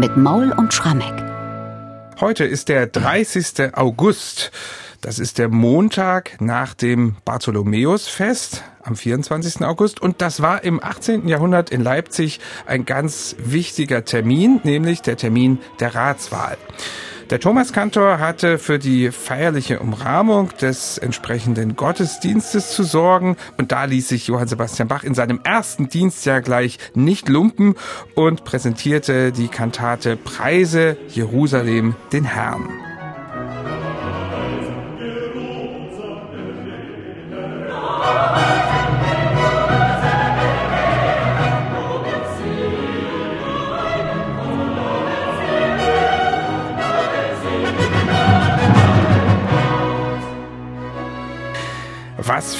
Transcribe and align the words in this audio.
mit 0.00 0.16
Maul 0.16 0.50
und 0.52 0.72
Schrammeck. 0.72 1.12
Heute 2.20 2.44
ist 2.44 2.70
der 2.70 2.86
30. 2.86 3.74
August. 3.74 4.50
Das 5.02 5.18
ist 5.18 5.36
der 5.36 5.50
Montag 5.50 6.40
nach 6.40 6.72
dem 6.72 7.16
Bartholomäusfest 7.26 8.64
am 8.90 8.96
24. 8.96 9.64
August. 9.64 10.02
Und 10.02 10.20
das 10.20 10.42
war 10.42 10.64
im 10.64 10.82
18. 10.82 11.28
Jahrhundert 11.28 11.70
in 11.70 11.80
Leipzig 11.80 12.40
ein 12.66 12.84
ganz 12.84 13.36
wichtiger 13.38 14.04
Termin, 14.04 14.60
nämlich 14.64 15.00
der 15.02 15.16
Termin 15.16 15.58
der 15.78 15.94
Ratswahl. 15.94 16.58
Der 17.30 17.38
Thomaskantor 17.38 18.18
hatte 18.18 18.58
für 18.58 18.80
die 18.80 19.12
feierliche 19.12 19.78
Umrahmung 19.78 20.50
des 20.60 20.98
entsprechenden 20.98 21.76
Gottesdienstes 21.76 22.72
zu 22.72 22.82
sorgen 22.82 23.36
und 23.56 23.70
da 23.70 23.84
ließ 23.84 24.08
sich 24.08 24.26
Johann 24.26 24.48
Sebastian 24.48 24.88
Bach 24.88 25.04
in 25.04 25.14
seinem 25.14 25.38
ersten 25.44 25.88
Dienstjahr 25.88 26.40
gleich 26.40 26.78
nicht 26.94 27.28
lumpen 27.28 27.76
und 28.16 28.42
präsentierte 28.42 29.30
die 29.30 29.46
Kantate 29.46 30.16
Preise 30.16 30.96
Jerusalem 31.08 31.94
den 32.12 32.24
Herrn. 32.24 32.89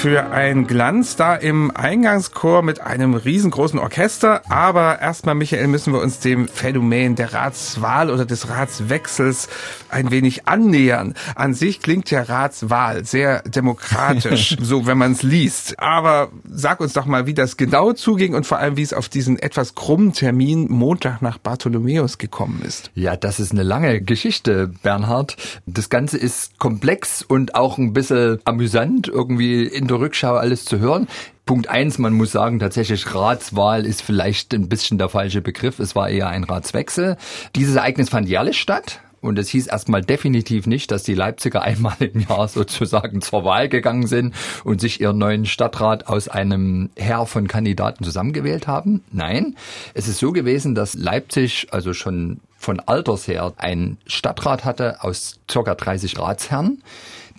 Für 0.00 0.30
ein 0.30 0.66
Glanz 0.66 1.16
da 1.16 1.34
im 1.34 1.70
Eingangschor 1.76 2.62
mit 2.62 2.80
einem 2.80 3.12
riesengroßen 3.12 3.78
Orchester. 3.78 4.40
Aber 4.50 4.98
erstmal, 4.98 5.34
Michael, 5.34 5.66
müssen 5.66 5.92
wir 5.92 6.00
uns 6.00 6.20
dem 6.20 6.48
Phänomen 6.48 7.16
der 7.16 7.34
Ratswahl 7.34 8.10
oder 8.10 8.24
des 8.24 8.48
Ratswechsels 8.48 9.50
ein 9.90 10.10
wenig 10.10 10.48
annähern. 10.48 11.12
An 11.34 11.52
sich 11.52 11.82
klingt 11.82 12.10
ja 12.10 12.22
Ratswahl 12.22 13.04
sehr 13.04 13.42
demokratisch, 13.42 14.56
so 14.62 14.86
wenn 14.86 14.96
man 14.96 15.12
es 15.12 15.22
liest. 15.22 15.78
Aber 15.78 16.30
sag 16.50 16.80
uns 16.80 16.94
doch 16.94 17.04
mal, 17.04 17.26
wie 17.26 17.34
das 17.34 17.58
genau 17.58 17.92
zuging 17.92 18.34
und 18.34 18.46
vor 18.46 18.56
allem, 18.56 18.78
wie 18.78 18.82
es 18.82 18.94
auf 18.94 19.10
diesen 19.10 19.38
etwas 19.38 19.74
krummen 19.74 20.14
Termin 20.14 20.66
Montag 20.70 21.20
nach 21.20 21.36
Bartholomäus 21.36 22.16
gekommen 22.16 22.62
ist. 22.66 22.90
Ja, 22.94 23.16
das 23.16 23.38
ist 23.38 23.52
eine 23.52 23.64
lange 23.64 24.00
Geschichte, 24.00 24.72
Bernhard. 24.82 25.36
Das 25.66 25.90
Ganze 25.90 26.16
ist 26.16 26.58
komplex 26.58 27.22
und 27.22 27.54
auch 27.54 27.76
ein 27.76 27.92
bisschen 27.92 28.38
amüsant 28.46 29.06
irgendwie 29.06 29.64
in 29.64 29.89
der 29.90 30.00
Rückschau 30.00 30.34
alles 30.34 30.64
zu 30.64 30.78
hören. 30.78 31.08
Punkt 31.46 31.68
eins, 31.68 31.98
man 31.98 32.12
muss 32.12 32.32
sagen, 32.32 32.60
tatsächlich 32.60 33.12
Ratswahl 33.14 33.84
ist 33.84 34.02
vielleicht 34.02 34.54
ein 34.54 34.68
bisschen 34.68 34.98
der 34.98 35.08
falsche 35.08 35.40
Begriff. 35.40 35.80
Es 35.80 35.96
war 35.96 36.08
eher 36.08 36.28
ein 36.28 36.44
Ratswechsel. 36.44 37.16
Dieses 37.56 37.74
Ereignis 37.76 38.08
fand 38.08 38.28
jährlich 38.28 38.60
statt. 38.60 39.00
Und 39.20 39.38
es 39.38 39.50
hieß 39.50 39.66
erstmal 39.66 40.00
definitiv 40.00 40.66
nicht, 40.66 40.90
dass 40.90 41.02
die 41.02 41.14
Leipziger 41.14 41.62
einmal 41.62 41.96
im 41.98 42.20
Jahr 42.20 42.48
sozusagen 42.48 43.20
zur 43.20 43.44
Wahl 43.44 43.68
gegangen 43.68 44.06
sind 44.06 44.34
und 44.64 44.80
sich 44.80 45.00
ihren 45.00 45.18
neuen 45.18 45.44
Stadtrat 45.44 46.06
aus 46.06 46.28
einem 46.28 46.90
Heer 46.96 47.26
von 47.26 47.46
Kandidaten 47.46 48.04
zusammengewählt 48.04 48.66
haben. 48.66 49.02
Nein, 49.12 49.56
es 49.92 50.08
ist 50.08 50.20
so 50.20 50.32
gewesen, 50.32 50.74
dass 50.74 50.94
Leipzig 50.94 51.66
also 51.70 51.92
schon 51.92 52.40
von 52.56 52.80
Alters 52.80 53.26
her 53.26 53.52
einen 53.56 53.98
Stadtrat 54.06 54.64
hatte 54.64 55.02
aus 55.02 55.40
circa 55.50 55.74
30 55.74 56.18
Ratsherren 56.18 56.82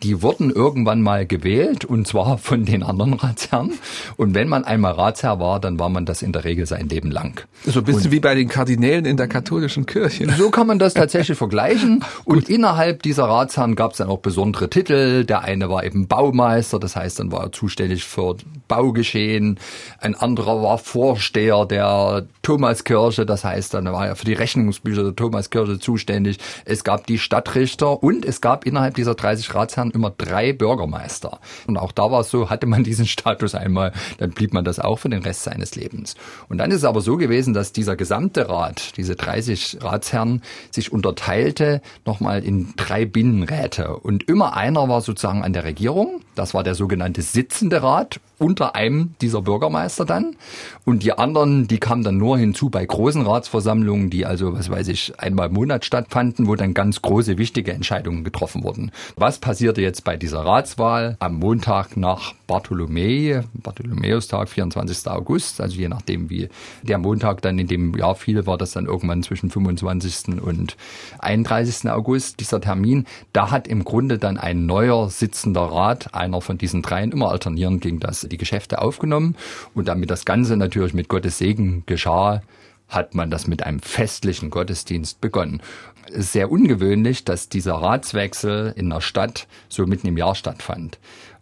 die 0.03 0.21
wurden 0.21 0.49
irgendwann 0.49 1.01
mal 1.01 1.25
gewählt 1.25 1.85
und 1.85 2.07
zwar 2.07 2.37
von 2.37 2.65
den 2.65 2.83
anderen 2.83 3.13
Ratsherren. 3.13 3.73
Und 4.17 4.33
wenn 4.33 4.47
man 4.47 4.63
einmal 4.63 4.93
Ratsherr 4.93 5.39
war, 5.39 5.59
dann 5.59 5.79
war 5.79 5.89
man 5.89 6.05
das 6.05 6.21
in 6.21 6.31
der 6.31 6.43
Regel 6.43 6.65
sein 6.65 6.89
Leben 6.89 7.11
lang. 7.11 7.45
So 7.65 7.79
ein 7.79 7.85
bisschen 7.85 8.05
und 8.05 8.11
wie 8.11 8.19
bei 8.19 8.35
den 8.35 8.47
Kardinälen 8.47 9.05
in 9.05 9.17
der 9.17 9.27
katholischen 9.27 9.85
Kirche. 9.85 10.27
So 10.37 10.49
kann 10.49 10.67
man 10.67 10.79
das 10.79 10.93
tatsächlich 10.95 11.37
vergleichen. 11.37 12.03
Und 12.25 12.49
innerhalb 12.49 13.03
dieser 13.03 13.25
Ratsherren 13.25 13.75
gab 13.75 13.91
es 13.91 13.97
dann 13.97 14.09
auch 14.09 14.19
besondere 14.19 14.69
Titel. 14.69 15.25
Der 15.25 15.43
eine 15.43 15.69
war 15.69 15.83
eben 15.83 16.07
Baumeister, 16.07 16.79
das 16.79 16.95
heißt, 16.95 17.19
dann 17.19 17.31
war 17.31 17.43
er 17.43 17.51
zuständig 17.51 18.03
für 18.03 18.37
Baugeschehen. 18.67 19.59
Ein 19.99 20.15
anderer 20.15 20.61
war 20.63 20.77
Vorsteher 20.77 21.65
der 21.65 22.25
Thomaskirche, 22.41 23.25
das 23.25 23.43
heißt, 23.43 23.73
dann 23.73 23.85
war 23.85 24.07
er 24.07 24.15
für 24.15 24.25
die 24.25 24.33
Rechnungsbücher 24.33 25.03
der 25.03 25.15
Thomaskirche 25.15 25.79
zuständig. 25.79 26.37
Es 26.65 26.83
gab 26.83 27.05
die 27.05 27.19
Stadtrichter 27.19 28.01
und 28.01 28.25
es 28.25 28.41
gab 28.41 28.65
innerhalb 28.65 28.95
dieser 28.95 29.15
30 29.15 29.53
Ratsherren 29.53 29.90
immer 29.91 30.09
drei 30.09 30.53
Bürgermeister. 30.53 31.39
Und 31.67 31.77
auch 31.77 31.91
da 31.91 32.11
war 32.11 32.21
es 32.21 32.31
so, 32.31 32.49
hatte 32.49 32.65
man 32.65 32.83
diesen 32.91 33.05
Status 33.05 33.55
einmal, 33.55 33.93
dann 34.17 34.31
blieb 34.31 34.53
man 34.53 34.65
das 34.65 34.79
auch 34.79 34.99
für 34.99 35.09
den 35.09 35.21
Rest 35.21 35.43
seines 35.43 35.75
Lebens. 35.75 36.15
Und 36.49 36.57
dann 36.57 36.71
ist 36.71 36.77
es 36.77 36.83
aber 36.83 37.01
so 37.01 37.17
gewesen, 37.17 37.53
dass 37.53 37.73
dieser 37.73 37.95
gesamte 37.95 38.49
Rat, 38.49 38.97
diese 38.97 39.15
30 39.15 39.77
Ratsherren, 39.81 40.41
sich 40.71 40.91
unterteilte 40.91 41.81
nochmal 42.05 42.43
in 42.43 42.73
drei 42.75 43.05
Binnenräte. 43.05 43.97
Und 43.97 44.27
immer 44.27 44.55
einer 44.55 44.87
war 44.89 45.01
sozusagen 45.01 45.43
an 45.43 45.53
der 45.53 45.63
Regierung. 45.63 46.21
Das 46.35 46.53
war 46.53 46.63
der 46.63 46.75
sogenannte 46.75 47.21
sitzende 47.21 47.83
Rat 47.83 48.19
unter 48.41 48.75
einem 48.75 49.13
dieser 49.21 49.43
Bürgermeister 49.43 50.03
dann. 50.03 50.35
Und 50.83 51.03
die 51.03 51.13
anderen, 51.13 51.67
die 51.67 51.77
kamen 51.77 52.03
dann 52.03 52.17
nur 52.17 52.39
hinzu 52.39 52.69
bei 52.69 52.83
großen 52.83 53.21
Ratsversammlungen, 53.21 54.09
die 54.09 54.25
also, 54.25 54.53
was 54.53 54.69
weiß 54.69 54.87
ich, 54.87 55.19
einmal 55.19 55.49
im 55.49 55.53
Monat 55.53 55.85
stattfanden, 55.85 56.47
wo 56.47 56.55
dann 56.55 56.73
ganz 56.73 57.01
große, 57.01 57.37
wichtige 57.37 57.71
Entscheidungen 57.71 58.23
getroffen 58.23 58.63
wurden. 58.63 58.91
Was 59.15 59.37
passierte 59.37 59.80
jetzt 59.81 60.03
bei 60.03 60.17
dieser 60.17 60.45
Ratswahl 60.45 61.17
am 61.19 61.35
Montag 61.35 61.97
nach 61.97 62.33
Bartholomäe, 62.47 63.43
Bartholomäustag, 63.53 64.49
24. 64.49 65.07
August, 65.07 65.61
also 65.61 65.77
je 65.77 65.87
nachdem, 65.87 66.29
wie 66.29 66.49
der 66.81 66.97
Montag 66.97 67.41
dann 67.41 67.59
in 67.59 67.67
dem 67.67 67.95
Jahr 67.95 68.15
fiel, 68.15 68.45
war 68.45 68.57
das 68.57 68.71
dann 68.71 68.85
irgendwann 68.85 69.23
zwischen 69.23 69.49
25. 69.49 70.41
und 70.41 70.77
31. 71.19 71.89
August, 71.89 72.39
dieser 72.39 72.61
Termin. 72.61 73.05
Da 73.33 73.51
hat 73.51 73.67
im 73.67 73.83
Grunde 73.83 74.17
dann 74.17 74.37
ein 74.37 74.65
neuer 74.65 75.09
sitzender 75.09 75.63
Rat, 75.63 76.13
einer 76.13 76.41
von 76.41 76.57
diesen 76.57 76.81
dreien, 76.81 77.11
immer 77.11 77.31
alternierend 77.31 77.81
gegen 77.81 77.99
das 77.99 78.21
die 78.21 78.37
Geschäfte 78.37 78.81
aufgenommen. 78.81 79.35
Und 79.73 79.87
damit 79.87 80.09
das 80.09 80.25
Ganze 80.25 80.57
natürlich 80.57 80.93
mit 80.93 81.07
Gottes 81.07 81.37
Segen 81.37 81.83
geschah, 81.85 82.41
hat 82.91 83.15
man 83.15 83.31
das 83.31 83.47
mit 83.47 83.63
einem 83.63 83.79
festlichen 83.79 84.49
Gottesdienst 84.49 85.21
begonnen. 85.21 85.61
Es 86.07 86.25
ist 86.25 86.33
sehr 86.33 86.51
ungewöhnlich, 86.51 87.23
dass 87.23 87.47
dieser 87.47 87.75
Ratswechsel 87.75 88.73
in 88.75 88.89
der 88.89 89.01
Stadt 89.01 89.47
so 89.69 89.87
mitten 89.87 90.07
im 90.07 90.17
Jahr 90.17 90.35
stattfand. 90.35 90.99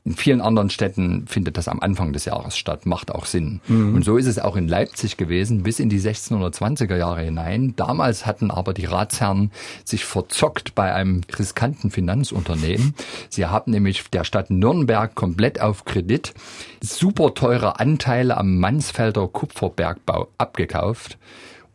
In 0.09 0.15
vielen 0.15 0.41
anderen 0.41 0.71
Städten 0.71 1.27
findet 1.27 1.55
das 1.55 1.67
am 1.67 1.81
Anfang 1.81 2.13
des 2.13 2.25
Jahres 2.25 2.57
statt, 2.57 2.87
macht 2.87 3.13
auch 3.13 3.25
Sinn. 3.25 3.61
Mhm. 3.67 3.93
Und 3.93 4.03
so 4.03 4.17
ist 4.17 4.25
es 4.25 4.39
auch 4.39 4.55
in 4.55 4.67
Leipzig 4.67 5.17
gewesen, 5.17 5.61
bis 5.61 5.79
in 5.79 5.87
die 5.87 5.99
1620er 6.01 6.97
Jahre 6.97 7.21
hinein. 7.21 7.75
Damals 7.75 8.25
hatten 8.25 8.49
aber 8.49 8.73
die 8.73 8.85
Ratsherren 8.85 9.51
sich 9.85 10.05
verzockt 10.05 10.73
bei 10.73 10.95
einem 10.95 11.21
riskanten 11.37 11.91
Finanzunternehmen. 11.91 12.95
Sie 13.29 13.45
haben 13.45 13.69
nämlich 13.69 14.09
der 14.09 14.23
Stadt 14.23 14.49
Nürnberg 14.49 15.13
komplett 15.13 15.61
auf 15.61 15.85
Kredit 15.85 16.33
super 16.81 17.35
teure 17.35 17.79
Anteile 17.79 18.35
am 18.35 18.57
Mansfelder 18.57 19.27
Kupferbergbau 19.27 20.29
abgekauft 20.39 21.19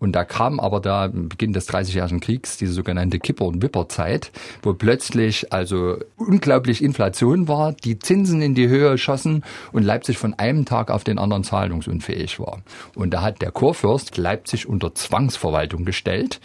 und 0.05 0.13
da 0.13 0.23
kam 0.23 0.61
aber 0.61 0.81
da 0.81 1.09
Beginn 1.11 1.55
des 1.55 1.67
30-jährigen 1.67 2.21
Kriegs 2.21 2.59
diese 2.59 2.75
sogenannte 2.75 3.19
Kipper- 3.19 3.47
und 3.47 3.63
Wipper-Zeit, 3.63 4.33
wo 4.63 4.75
plötzlich 4.75 5.51
also 5.51 5.97
unglaublich 6.19 6.85
Inflation 6.85 7.49
war, 7.49 7.73
die 7.73 7.99
Zinsen 7.99 8.43
in 8.43 8.55
die 8.55 8.69
Höhe 8.69 8.99
schossen 8.99 9.45
und 9.73 9.83
Leipzig 9.83 10.19
von 10.19 10.35
einem 10.35 10.67
Tag 10.67 10.91
auf 10.91 11.05
den 11.05 11.19
anderen 11.19 11.43
zahlungsunfähig 11.43 12.39
war. 12.39 12.61
Und 12.95 13.15
da 13.15 13.23
hat 13.23 13.41
der 13.41 13.51
Kurfürst 13.51 14.19
Leipzig 14.19 14.69
unter 14.69 14.95
Zwangsverwaltung 14.95 15.87
gestellt. 15.87 16.39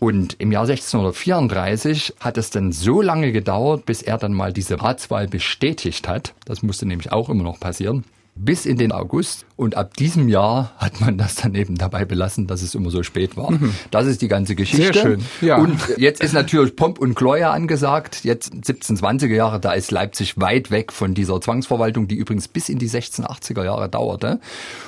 Und 0.00 0.36
im 0.40 0.50
Jahr 0.50 0.66
1634 0.66 2.14
hat 2.20 2.38
es 2.38 2.48
dann 2.48 2.72
so 2.72 3.02
lange 3.02 3.32
gedauert, 3.32 3.84
bis 3.84 4.00
er 4.00 4.16
dann 4.16 4.32
mal 4.32 4.54
diese 4.54 4.80
Ratswahl 4.80 5.28
bestätigt 5.28 6.08
hat. 6.08 6.32
Das 6.46 6.62
musste 6.62 6.86
nämlich 6.86 7.12
auch 7.12 7.28
immer 7.28 7.44
noch 7.44 7.60
passieren 7.60 8.04
bis 8.36 8.66
in 8.66 8.76
den 8.76 8.92
August. 8.92 9.46
Und 9.56 9.76
ab 9.76 9.94
diesem 9.94 10.28
Jahr 10.28 10.72
hat 10.76 11.00
man 11.00 11.16
das 11.16 11.36
dann 11.36 11.54
eben 11.54 11.76
dabei 11.76 12.04
belassen, 12.04 12.46
dass 12.46 12.62
es 12.62 12.74
immer 12.74 12.90
so 12.90 13.02
spät 13.02 13.36
war. 13.36 13.52
Mhm. 13.52 13.74
Das 13.90 14.06
ist 14.06 14.22
die 14.22 14.28
ganze 14.28 14.54
Geschichte. 14.56 14.92
Sehr 14.92 15.02
schön. 15.02 15.24
Ja. 15.40 15.58
Und 15.58 15.78
jetzt 15.96 16.22
ist 16.22 16.32
natürlich 16.32 16.74
Pomp 16.74 16.98
und 16.98 17.14
Gloria 17.14 17.52
angesagt. 17.52 18.24
Jetzt 18.24 18.52
1720er 18.52 19.34
Jahre, 19.34 19.60
da 19.60 19.72
ist 19.72 19.90
Leipzig 19.90 20.40
weit 20.40 20.70
weg 20.70 20.92
von 20.92 21.14
dieser 21.14 21.40
Zwangsverwaltung, 21.40 22.08
die 22.08 22.16
übrigens 22.16 22.48
bis 22.48 22.68
in 22.68 22.78
die 22.78 22.88
1680er 22.88 23.64
Jahre 23.64 23.88
dauerte. 23.88 24.40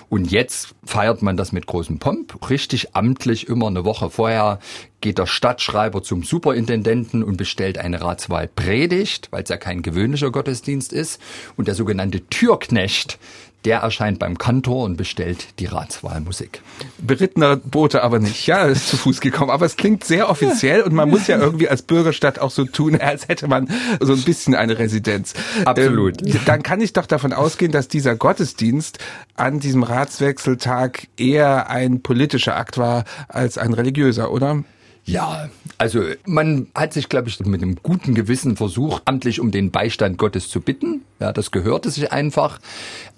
Und 0.09 0.31
jetzt 0.31 0.75
feiert 0.85 1.23
man 1.23 1.37
das 1.37 1.53
mit 1.53 1.67
großem 1.67 1.99
Pomp. 1.99 2.51
Richtig 2.51 2.95
amtlich 2.97 3.49
immer 3.49 3.69
eine 3.69 3.85
Woche 3.85 4.11
vorher 4.11 4.59
geht 5.01 5.19
der 5.19 5.27
Stadtschreiber 5.27 6.03
zum 6.03 6.23
Superintendenten 6.23 7.23
und 7.23 7.37
bestellt 7.37 7.79
eine 7.79 8.01
Ratswahlpredigt, 8.01 9.29
weil 9.31 9.43
es 9.43 9.49
ja 9.49 9.57
kein 9.57 9.83
gewöhnlicher 9.83 10.31
Gottesdienst 10.31 10.93
ist. 10.93 11.21
Und 11.57 11.69
der 11.69 11.75
sogenannte 11.75 12.27
Türknecht, 12.29 13.19
der 13.67 13.81
erscheint 13.81 14.21
beim 14.21 14.39
Kantor 14.39 14.85
und 14.85 14.97
bestellt 14.97 15.59
die 15.59 15.67
Ratswahlmusik. 15.67 16.63
Berittener 16.99 17.57
Bote 17.57 18.05
aber 18.05 18.21
nicht, 18.21 18.47
ja, 18.47 18.65
ist 18.65 18.89
zu 18.89 18.97
Fuß 18.97 19.21
gekommen. 19.21 19.51
Aber 19.51 19.67
es 19.67 19.77
klingt 19.77 20.05
sehr 20.05 20.31
offiziell 20.31 20.83
und 20.83 20.93
man 20.93 21.11
muss 21.11 21.27
ja 21.27 21.39
irgendwie 21.39 21.69
als 21.69 21.83
Bürgerstadt 21.83 22.39
auch 22.39 22.53
so 22.53 22.65
tun, 22.65 22.97
als 23.01 23.27
hätte 23.29 23.49
man 23.49 23.69
so 24.01 24.13
ein 24.13 24.23
bisschen 24.23 24.55
eine 24.55 24.79
Residenz. 24.79 25.35
Absolut. 25.65 26.23
Ähm, 26.23 26.41
dann 26.47 26.63
kann 26.63 26.81
ich 26.81 26.93
doch 26.93 27.07
davon 27.07 27.33
ausgehen, 27.33 27.73
dass 27.73 27.89
dieser 27.89 28.15
Gottesdienst 28.15 28.99
an 29.35 29.59
diesem 29.59 29.83
Ratswechseltag 29.83 31.09
eher 31.17 31.69
ein 31.69 32.03
politischer 32.03 32.57
Akt 32.57 32.79
war 32.79 33.05
als 33.29 33.59
ein 33.59 33.73
religiöser, 33.73 34.31
oder? 34.31 34.63
Ja, 35.07 35.49
also 35.79 36.03
man 36.27 36.67
hat 36.75 36.93
sich, 36.93 37.09
glaube 37.09 37.29
ich, 37.29 37.39
mit 37.41 37.63
einem 37.63 37.77
guten 37.83 38.15
Gewissen 38.15 38.57
versucht, 38.57 39.03
amtlich 39.05 39.41
um 39.41 39.53
den 39.53 39.71
Beistand 39.71 40.19
Gottes 40.19 40.51
zu 40.51 40.61
bitten. 40.61 41.03
Ja, 41.19 41.33
das 41.33 41.51
gehörte 41.51 41.91
sich 41.91 42.13
einfach. 42.13 42.59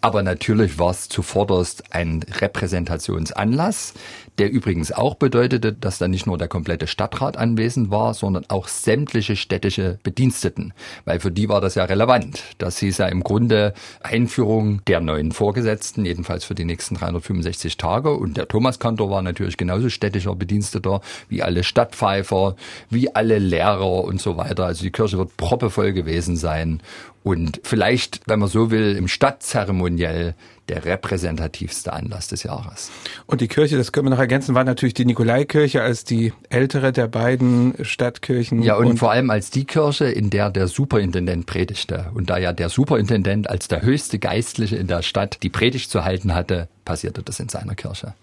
Aber 0.01 0.23
natürlich 0.23 0.79
war 0.79 0.93
es 0.93 1.09
zuvorderst 1.09 1.93
ein 1.93 2.23
Repräsentationsanlass, 2.23 3.95
der 4.39 4.53
übrigens 4.53 4.93
auch 4.93 5.17
bedeutete, 5.17 5.73
dass 5.73 5.99
da 5.99 6.07
nicht 6.07 6.25
nur 6.25 6.39
der 6.39 6.47
komplette 6.47 6.87
Stadtrat 6.87 7.37
anwesend 7.37 7.91
war, 7.91 8.15
sondern 8.15 8.45
auch 8.47 8.69
sämtliche 8.69 9.35
städtische 9.35 9.99
Bediensteten. 10.05 10.73
Weil 11.05 11.19
für 11.19 11.33
die 11.33 11.49
war 11.49 11.61
das 11.61 11.75
ja 11.75 11.85
relevant. 11.85 12.41
Das 12.59 12.79
hieß 12.79 12.99
ja 12.99 13.07
im 13.07 13.25
Grunde 13.25 13.75
Einführung 14.01 14.85
der 14.85 15.01
neuen 15.01 15.33
Vorgesetzten, 15.33 16.05
jedenfalls 16.05 16.45
für 16.45 16.55
die 16.55 16.65
nächsten 16.65 16.95
365 16.95 17.77
Tage. 17.77 18.13
Und 18.13 18.37
der 18.37 18.47
Thomaskantor 18.47 19.11
war 19.11 19.23
natürlich 19.23 19.57
genauso 19.57 19.89
städtischer 19.89 20.37
Bediensteter 20.37 21.01
wie 21.29 21.43
alle 21.43 21.65
Stadtpfeifer, 21.65 22.55
wie 22.89 23.13
alle 23.17 23.41
Lehrer 23.41 24.05
und 24.05 24.21
so 24.21 24.37
weiter. 24.37 24.67
Also 24.67 24.85
die 24.85 24.93
Kirche 24.93 25.19
wird 25.19 25.37
proppevoll 25.37 25.93
gewesen 25.93 26.37
sein 26.37 26.81
und 27.23 27.61
vielleicht, 27.63 28.21
wenn 28.27 28.39
man 28.39 28.49
so 28.49 28.71
will, 28.71 28.97
im 28.97 29.09
Stadtzeremoniell 29.09 30.35
der 30.69 30.85
repräsentativste 30.85 31.93
Anlass 31.93 32.29
des 32.29 32.43
Jahres. 32.43 32.91
Und 33.27 33.41
die 33.41 33.49
Kirche, 33.49 33.77
das 33.77 33.93
können 33.93 34.07
wir 34.07 34.11
noch 34.11 34.19
ergänzen, 34.19 34.55
war 34.55 34.65
natürlich 34.65 34.95
die 34.95 35.05
Nikolaikirche 35.05 35.83
als 35.83 36.05
die 36.05 36.33
ältere 36.51 36.93
der 36.93 37.09
beiden 37.09 37.75
Stadtkirchen. 37.83 38.63
Ja, 38.63 38.77
und, 38.77 38.87
und, 38.87 38.99
vor 38.99 39.11
allem 39.11 39.31
als 39.31 39.51
die 39.51 39.65
Kirche, 39.65 40.07
in 40.07 40.31
der 40.31 40.51
der 40.51 40.69
Superintendent 40.69 41.47
predigte. 41.47 42.11
Und 42.15 42.31
da 42.31 42.39
ja 42.39 42.53
der 42.53 42.69
Superintendent 42.69 43.49
als 43.49 43.69
der 43.69 43.83
höchste 43.83 44.19
Geistliche 44.19 44.77
in 44.77 44.87
der 44.87 45.03
Stadt 45.03 45.43
die 45.43 45.51
Predigt 45.51 45.91
zu 45.91 46.05
halten 46.05 46.35
hatte, 46.35 46.69
passierte 46.85 47.23
das 47.23 47.41
in 47.41 47.49
seiner 47.49 47.75
Kirche. 47.75 48.15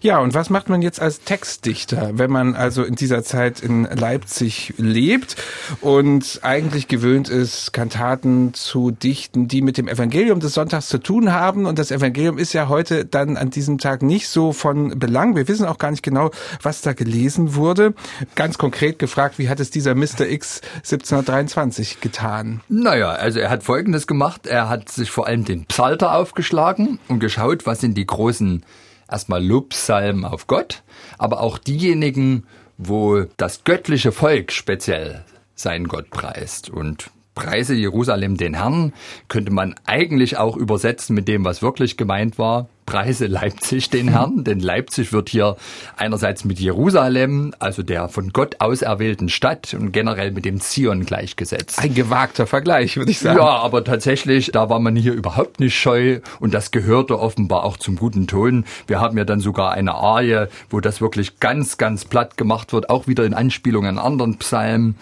Ja, 0.00 0.18
und 0.18 0.34
was 0.34 0.50
macht 0.50 0.68
man 0.68 0.82
jetzt 0.82 1.00
als 1.00 1.22
Textdichter, 1.22 2.10
wenn 2.14 2.30
man 2.30 2.54
also 2.54 2.84
in 2.84 2.94
dieser 2.94 3.24
Zeit 3.24 3.60
in 3.60 3.84
Leipzig 3.84 4.74
lebt 4.76 5.36
und 5.80 6.40
eigentlich 6.42 6.88
gewöhnt 6.88 7.28
ist, 7.28 7.72
Kantaten 7.72 8.54
zu 8.54 8.90
dichten, 8.90 9.48
die 9.48 9.60
mit 9.60 9.76
dem 9.76 9.88
Evangelium 9.88 10.40
des 10.40 10.54
Sonntags 10.54 10.88
zu 10.88 10.98
tun 10.98 11.32
haben? 11.32 11.66
Und 11.66 11.78
das 11.78 11.90
Evangelium 11.90 12.38
ist 12.38 12.52
ja 12.52 12.68
heute 12.68 13.04
dann 13.04 13.36
an 13.36 13.50
diesem 13.50 13.78
Tag 13.78 14.02
nicht 14.02 14.28
so 14.28 14.52
von 14.52 14.98
Belang. 14.98 15.34
Wir 15.36 15.48
wissen 15.48 15.66
auch 15.66 15.78
gar 15.78 15.90
nicht 15.90 16.02
genau, 16.02 16.30
was 16.62 16.80
da 16.80 16.92
gelesen 16.92 17.54
wurde. 17.54 17.94
Ganz 18.34 18.58
konkret 18.58 18.98
gefragt, 18.98 19.38
wie 19.38 19.48
hat 19.48 19.60
es 19.60 19.70
dieser 19.70 19.94
Mr. 19.94 20.28
X 20.28 20.60
1723 20.76 22.00
getan? 22.00 22.60
Naja, 22.68 23.10
also 23.10 23.40
er 23.40 23.50
hat 23.50 23.62
Folgendes 23.62 24.06
gemacht. 24.06 24.46
Er 24.46 24.68
hat 24.68 24.88
sich 24.88 25.10
vor 25.10 25.26
allem 25.26 25.44
den 25.44 25.66
Psalter 25.66 26.14
aufgeschlagen 26.14 26.98
und 27.08 27.18
geschaut, 27.18 27.66
was 27.66 27.80
sind 27.80 27.96
die 27.96 28.06
großen 28.06 28.62
erstmal 29.10 29.44
Lobpsalmen 29.44 30.24
auf 30.24 30.46
Gott, 30.46 30.82
aber 31.18 31.40
auch 31.40 31.58
diejenigen, 31.58 32.46
wo 32.76 33.24
das 33.36 33.64
göttliche 33.64 34.12
Volk 34.12 34.52
speziell 34.52 35.24
seinen 35.54 35.88
Gott 35.88 36.10
preist. 36.10 36.70
Und 36.70 37.10
Preise 37.34 37.74
Jerusalem 37.74 38.36
den 38.36 38.54
Herrn 38.54 38.92
könnte 39.28 39.52
man 39.52 39.74
eigentlich 39.86 40.38
auch 40.38 40.56
übersetzen 40.56 41.14
mit 41.14 41.28
dem, 41.28 41.44
was 41.44 41.62
wirklich 41.62 41.96
gemeint 41.96 42.38
war. 42.38 42.68
Preise 42.88 43.26
Leipzig 43.26 43.90
den 43.90 44.08
Herrn, 44.08 44.44
denn 44.44 44.60
Leipzig 44.60 45.12
wird 45.12 45.28
hier 45.28 45.56
einerseits 45.98 46.46
mit 46.46 46.58
Jerusalem, 46.58 47.52
also 47.58 47.82
der 47.82 48.08
von 48.08 48.32
Gott 48.32 48.56
auserwählten 48.60 49.28
Stadt 49.28 49.74
und 49.74 49.92
generell 49.92 50.30
mit 50.30 50.46
dem 50.46 50.58
Zion 50.58 51.04
gleichgesetzt. 51.04 51.78
Ein 51.78 51.92
gewagter 51.92 52.46
Vergleich, 52.46 52.96
würde 52.96 53.10
ich 53.10 53.18
sagen. 53.18 53.36
Ja, 53.36 53.44
aber 53.44 53.84
tatsächlich, 53.84 54.52
da 54.52 54.70
war 54.70 54.80
man 54.80 54.96
hier 54.96 55.12
überhaupt 55.12 55.60
nicht 55.60 55.78
scheu 55.78 56.20
und 56.40 56.54
das 56.54 56.70
gehörte 56.70 57.20
offenbar 57.20 57.64
auch 57.64 57.76
zum 57.76 57.96
guten 57.96 58.26
Ton. 58.26 58.64
Wir 58.86 59.00
haben 59.00 59.18
ja 59.18 59.26
dann 59.26 59.40
sogar 59.40 59.72
eine 59.72 59.94
Arie, 59.94 60.46
wo 60.70 60.80
das 60.80 61.02
wirklich 61.02 61.40
ganz, 61.40 61.76
ganz 61.76 62.06
platt 62.06 62.38
gemacht 62.38 62.72
wird, 62.72 62.88
auch 62.88 63.06
wieder 63.06 63.26
in 63.26 63.34
Anspielung 63.34 63.84
an 63.84 63.98
anderen 63.98 64.38
Psalmen. 64.38 64.96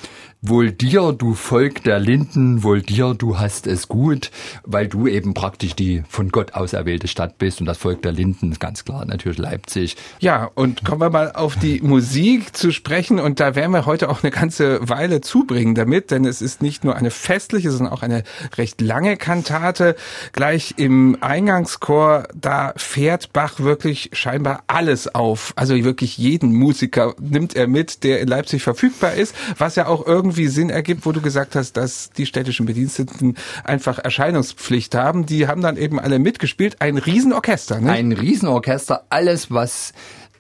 Wohl 0.49 0.71
dir, 0.71 1.13
du 1.13 1.35
Volk 1.35 1.83
der 1.83 1.99
Linden, 1.99 2.63
wohl 2.63 2.81
dir, 2.81 3.15
du 3.15 3.37
hast 3.37 3.67
es 3.67 3.89
gut, 3.89 4.31
weil 4.65 4.87
du 4.87 5.09
eben 5.09 5.35
praktisch 5.35 5.75
die 5.75 6.05
von 6.09 6.29
Gott 6.29 6.55
auserwählte 6.55 7.09
Stadt 7.09 7.37
bist 7.37 7.59
und 7.59 7.67
das 7.67 7.79
Volk 7.79 8.03
der 8.03 8.13
Linden 8.13 8.53
ist 8.53 8.61
ganz 8.61 8.85
klar 8.85 9.05
natürlich 9.07 9.39
Leipzig. 9.39 9.97
Ja, 10.21 10.49
und 10.55 10.85
kommen 10.85 11.01
wir 11.01 11.11
mal 11.11 11.33
auf 11.33 11.57
die 11.57 11.81
Musik 11.81 12.57
zu 12.57 12.71
sprechen 12.71 13.19
und 13.19 13.41
da 13.41 13.57
werden 13.57 13.73
wir 13.73 13.87
heute 13.87 14.09
auch 14.09 14.23
eine 14.23 14.31
ganze 14.31 14.89
Weile 14.89 15.21
zubringen 15.21 15.75
damit, 15.75 16.13
denn 16.13 16.25
es 16.25 16.41
ist 16.41 16.63
nicht 16.63 16.85
nur 16.85 16.95
eine 16.95 17.11
festliche, 17.11 17.73
sondern 17.73 17.93
auch 17.93 18.03
eine 18.03 18.23
recht 18.57 18.81
lange 18.81 19.17
Kantate. 19.17 19.97
Gleich 20.31 20.75
im 20.77 21.19
Eingangschor, 21.23 22.29
da 22.41 22.73
fährt 22.77 23.33
Bach 23.33 23.59
wirklich 23.59 24.11
scheinbar 24.13 24.63
alles 24.69 25.13
auf. 25.13 25.55
Also 25.57 25.75
wirklich 25.75 26.19
jeden 26.19 26.53
Musiker 26.53 27.17
nimmt 27.19 27.57
er 27.57 27.67
mit, 27.67 28.05
der 28.05 28.21
in 28.21 28.29
Leipzig 28.29 28.63
verfügbar 28.63 29.15
ist, 29.15 29.35
was 29.59 29.75
ja 29.75 29.89
auch 29.89 30.07
irgendwie 30.07 30.36
irgendwie 30.37 30.49
Sinn 30.49 30.71
ergibt, 30.71 31.07
wo 31.07 31.13
du 31.13 31.21
gesagt 31.21 31.57
hast, 31.57 31.77
dass 31.77 32.11
die 32.11 32.27
städtischen 32.27 32.67
Bediensteten 32.67 33.37
einfach 33.65 33.99
Erscheinungspflicht 33.99 34.95
haben. 34.95 35.25
Die 35.25 35.49
haben 35.49 35.63
dann 35.63 35.77
eben 35.77 35.99
alle 35.99 36.19
mitgespielt. 36.19 36.77
Ein 36.81 36.99
Riesenorchester, 36.99 37.81
ne? 37.81 37.91
Ein 37.91 38.13
Riesenorchester. 38.13 39.05
Alles, 39.09 39.51
was 39.51 39.93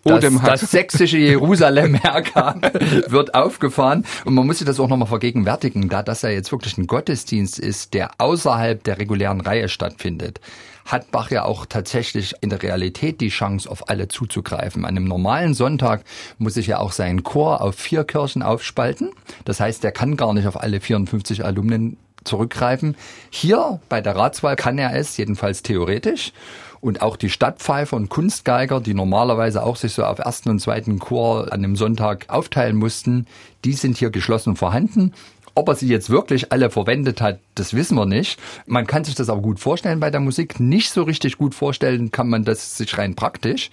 das, 0.06 0.61
das 0.61 0.70
sächsische 0.70 1.19
Jerusalem 1.19 1.94
wird 3.08 3.35
aufgefahren. 3.35 4.05
Und 4.25 4.35
man 4.35 4.47
muss 4.47 4.58
sich 4.58 4.67
das 4.67 4.81
auch 4.81 4.88
nochmal 4.88 5.08
vergegenwärtigen, 5.08 5.88
da 5.88 6.03
das 6.03 6.23
ja 6.23 6.31
jetzt 6.31 6.53
wirklich 6.53 6.79
ein 6.79 6.87
Gottesdienst 6.87 7.58
ist, 7.58 7.94
der 7.94 8.11
außerhalb 8.19 8.82
der 8.82 8.99
regulären 8.99 9.41
Reihe 9.41 9.69
stattfindet 9.69 10.41
hat 10.87 11.11
Bach 11.11 11.31
ja 11.31 11.44
auch 11.44 11.67
tatsächlich 11.67 12.35
in 12.41 12.50
der 12.50 12.62
Realität 12.62 13.20
die 13.20 13.29
Chance, 13.29 13.69
auf 13.69 13.91
alle 13.91 14.08
zuzugreifen. 14.08 14.85
An 14.85 14.97
einem 14.97 15.05
normalen 15.05 15.53
Sonntag 15.53 16.05
muss 16.38 16.56
ich 16.56 16.69
ja 16.69 16.79
auch 16.79 16.93
seinen 16.93 17.25
Chor 17.25 17.61
auf 17.61 17.75
vier 17.75 18.05
Kirchen 18.05 18.43
aufspalten. 18.43 19.11
Das 19.44 19.61
heißt, 19.61 19.85
er 19.85 19.93
kann 19.93 20.17
gar 20.17 20.32
nicht 20.32 20.47
auf 20.47 20.61
alle 20.61 20.81
54 20.81 21.44
Alumnen 21.44 21.97
zurückgreifen. 22.25 22.97
Hier 23.31 23.81
bei 23.88 24.00
der 24.00 24.17
Ratswahl 24.17 24.56
kann 24.56 24.79
er 24.79 24.94
es, 24.94 25.17
jedenfalls 25.17 25.62
theoretisch. 25.62 26.32
Und 26.81 27.02
auch 27.02 27.17
die 27.17 27.31
Stadtpfeifer 27.31 27.96
und 27.96 28.08
Kunstgeiger, 28.08 28.81
die 28.81 28.94
normalerweise 28.94 29.62
auch 29.62 29.76
sich 29.76 29.93
so 29.93 30.05
auf 30.05 30.19
ersten 30.19 30.50
und 30.50 30.61
zweiten 30.61 30.99
Chor 30.99 31.52
an 31.52 31.64
einem 31.64 31.76
Sonntag 31.76 32.26
aufteilen 32.28 32.76
mussten, 32.76 33.26
die 33.64 33.73
sind 33.73 33.96
hier 33.96 34.11
geschlossen 34.11 34.56
vorhanden. 34.56 35.12
Ob 35.55 35.69
er 35.69 35.75
sie 35.75 35.88
jetzt 35.88 36.11
wirklich 36.11 36.52
alle 36.52 36.69
verwendet 36.69 37.23
hat, 37.23 37.40
das 37.55 37.73
wissen 37.73 37.96
wir 37.96 38.05
nicht. 38.05 38.38
Man 38.67 38.87
kann 38.87 39.05
sich 39.05 39.14
das 39.14 39.31
aber 39.31 39.40
gut 39.40 39.58
vorstellen 39.58 40.00
bei 40.00 40.11
der 40.11 40.20
Musik. 40.20 40.60
Nicht 40.60 40.91
so 40.91 41.03
richtig 41.03 41.39
gut 41.39 41.55
vorstellen 41.55 42.10
kann 42.10 42.29
man 42.29 42.44
das 42.44 42.77
sich 42.77 42.98
rein 42.98 43.15
praktisch, 43.15 43.70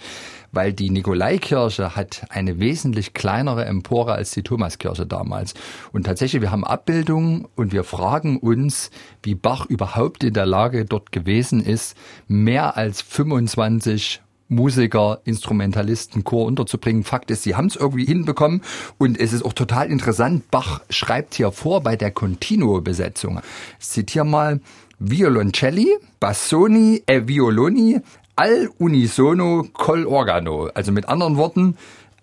weil 0.54 0.72
die 0.72 0.90
Nikolaikirche 0.90 1.96
hat 1.96 2.26
eine 2.30 2.60
wesentlich 2.60 3.14
kleinere 3.14 3.66
Empore 3.66 4.14
als 4.14 4.32
die 4.32 4.44
Thomaskirche 4.44 5.06
damals. 5.06 5.54
Und 5.92 6.06
tatsächlich, 6.06 6.42
wir 6.42 6.52
haben 6.52 6.64
Abbildungen 6.64 7.48
und 7.56 7.74
wir 7.74 7.84
fragen 7.84 8.38
uns, 8.38 8.92
wie 9.22 9.36
Bach 9.36 9.66
überhaupt 9.66 10.24
in 10.24 10.34
der 10.34 10.46
Lage 10.46 10.86
dort 10.86 11.12
gewesen 11.12 11.62
ist, 11.62 11.98
mehr 12.28 12.78
als 12.78 13.02
25 13.02 14.22
Musiker, 14.50 15.22
Instrumentalisten, 15.24 16.24
Chor 16.24 16.46
unterzubringen. 16.46 17.04
Fakt 17.04 17.32
ist, 17.32 17.44
sie 17.44 17.56
haben 17.56 17.68
es 17.68 17.76
irgendwie 17.76 18.06
hinbekommen 18.06 18.62
und 18.98 19.20
es 19.20 19.34
ist 19.34 19.44
auch 19.44 19.54
total 19.54 19.90
interessant. 19.90 20.50
Bach 20.52 20.82
schreibt 20.90 21.34
hier 21.34 21.52
vor 21.52 21.82
bei 21.82 21.96
der 21.96 22.12
Continuo-Besetzung. 22.12 23.42
Zitiere 23.80 24.26
mal 24.26 24.62
Violoncelli, 25.00 25.98
Bassoni 26.20 27.04
e 27.08 27.28
Violoni, 27.28 28.00
al 28.36 28.70
unisono 28.78 29.68
col 29.74 30.06
organo. 30.06 30.70
Also 30.74 30.92
mit 30.92 31.08
anderen 31.08 31.38
Worten, 31.38 31.78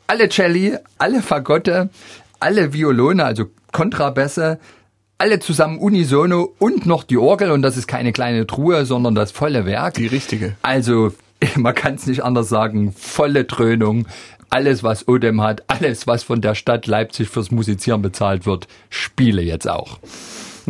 alle 0.06 0.28
Celli, 0.28 0.76
alle 0.98 1.22
Fagotte, 1.22 1.90
alle 2.40 2.72
Violone, 2.72 3.24
also 3.24 3.46
Kontrabässe, 3.72 4.58
alle 5.18 5.38
zusammen 5.38 5.78
unisono 5.78 6.54
und 6.58 6.86
noch 6.86 7.04
die 7.04 7.18
Orgel 7.18 7.50
und 7.50 7.62
das 7.62 7.76
ist 7.76 7.86
keine 7.86 8.12
kleine 8.12 8.46
Truhe, 8.46 8.86
sondern 8.86 9.14
das 9.14 9.30
volle 9.32 9.66
Werk. 9.66 9.94
Die 9.94 10.06
richtige. 10.06 10.56
Also 10.62 11.12
man 11.56 11.74
kann 11.74 11.94
es 11.94 12.06
nicht 12.06 12.24
anders 12.24 12.48
sagen, 12.48 12.92
volle 12.92 13.44
Dröhnung. 13.44 14.06
Alles, 14.48 14.82
was 14.82 15.06
Odem 15.06 15.42
hat, 15.42 15.62
alles, 15.68 16.08
was 16.08 16.24
von 16.24 16.40
der 16.40 16.56
Stadt 16.56 16.86
Leipzig 16.88 17.28
fürs 17.28 17.52
Musizieren 17.52 18.02
bezahlt 18.02 18.46
wird, 18.46 18.66
spiele 18.88 19.42
jetzt 19.42 19.68
auch. 19.68 19.98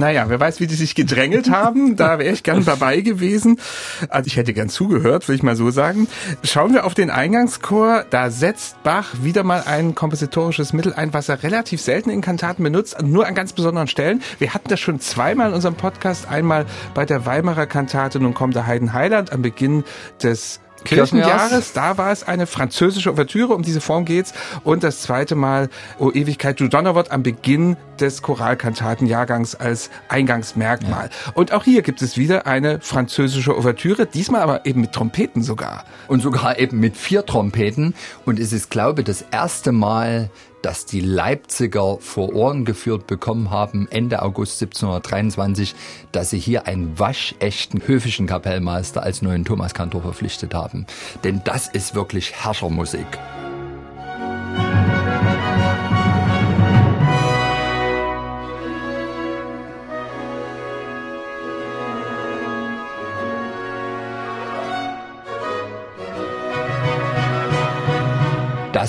Naja, 0.01 0.31
wer 0.31 0.41
weiß, 0.41 0.61
wie 0.61 0.67
die 0.67 0.77
sich 0.77 0.95
gedrängelt 0.95 1.51
haben. 1.51 1.95
Da 1.95 2.19
wäre 2.19 2.33
ich 2.33 2.43
gern 2.43 2.65
dabei 2.65 3.03
gewesen. 3.03 3.61
Also 4.09 4.29
ich 4.29 4.39
hätte 4.39 4.55
gern 4.55 4.71
zugehört, 4.71 5.29
will 5.29 5.35
ich 5.35 5.43
mal 5.43 5.57
so 5.57 5.71
sagen. 5.71 6.09
Schauen 6.43 6.73
wir 6.73 6.87
auf 6.87 6.95
den 6.95 7.11
Eingangschor. 7.11 8.07
Da 8.09 8.31
setzt 8.31 8.83
Bach 8.83 9.09
wieder 9.21 9.43
mal 9.43 9.65
ein 9.67 9.95
kompositorisches 9.95 10.73
Mittel 10.73 10.95
ein, 10.95 11.13
was 11.13 11.29
er 11.29 11.43
relativ 11.43 11.83
selten 11.83 12.09
in 12.09 12.23
Kantaten 12.23 12.65
benutzt, 12.65 12.97
nur 13.03 13.27
an 13.27 13.35
ganz 13.35 13.53
besonderen 13.53 13.89
Stellen. 13.89 14.23
Wir 14.39 14.55
hatten 14.55 14.71
das 14.71 14.81
schon 14.81 15.01
zweimal 15.01 15.51
in 15.51 15.55
unserem 15.55 15.75
Podcast. 15.75 16.27
Einmal 16.31 16.65
bei 16.95 17.05
der 17.05 17.27
Weimarer 17.27 17.67
Kantate, 17.67 18.21
nun 18.21 18.33
kommt 18.33 18.55
der 18.55 18.67
Heiden 18.67 18.95
Heiland 18.95 19.33
am 19.33 19.43
Beginn 19.43 19.85
des 20.23 20.61
Kirchenjahres. 20.85 21.73
Da 21.73 21.99
war 21.99 22.13
es 22.13 22.27
eine 22.27 22.47
französische 22.47 23.11
Ouvertüre, 23.11 23.55
um 23.55 23.63
diese 23.63 23.81
Form 23.81 24.05
geht's. 24.05 24.33
Und 24.65 24.83
das 24.83 25.03
zweite 25.03 25.35
Mal, 25.35 25.69
O 25.99 26.11
Ewigkeit, 26.11 26.61
du 26.61 26.69
Donnerwort 26.69 27.11
am 27.11 27.23
Beginn 27.23 27.77
des 28.01 28.23
Choralkantatenjahrgangs 28.23 29.55
als 29.55 29.91
Eingangsmerkmal. 30.09 31.11
Ja. 31.11 31.33
Und 31.35 31.53
auch 31.53 31.65
hier 31.65 31.83
gibt 31.83 32.03
es 32.03 32.17
wieder 32.17 32.47
eine 32.47 32.81
französische 32.81 33.57
Ouvertüre, 33.57 34.07
diesmal 34.07 34.41
aber 34.41 34.67
eben 34.67 34.81
mit 34.81 34.93
Trompeten 34.93 35.43
sogar. 35.43 35.85
Und 36.09 36.21
sogar 36.23 36.59
eben 36.59 36.81
mit 36.81 36.97
vier 36.97 37.27
Trompeten. 37.27 37.95
Und 38.25 38.39
es 38.39 38.53
ist, 38.53 38.71
glaube 38.71 39.03
ich, 39.03 39.07
das 39.07 39.25
erste 39.31 39.73
Mal, 39.73 40.31
dass 40.63 40.87
die 40.87 41.01
Leipziger 41.01 41.99
vor 41.99 42.35
Ohren 42.35 42.65
geführt 42.65 43.07
bekommen 43.07 43.51
haben, 43.51 43.89
Ende 43.91 44.23
August 44.23 44.63
1723, 44.63 45.75
dass 46.13 46.31
sie 46.31 46.39
hier 46.39 46.67
einen 46.67 46.99
waschechten 46.99 47.87
höfischen 47.87 48.27
Kapellmeister 48.27 49.03
als 49.03 49.23
neuen 49.23 49.45
Thomaskantor 49.45 50.03
verpflichtet 50.03 50.55
haben. 50.55 50.87
Denn 51.25 51.43
das 51.45 51.69
ist 51.69 51.95
wirklich 51.95 52.33
Herrschermusik. 52.33 53.07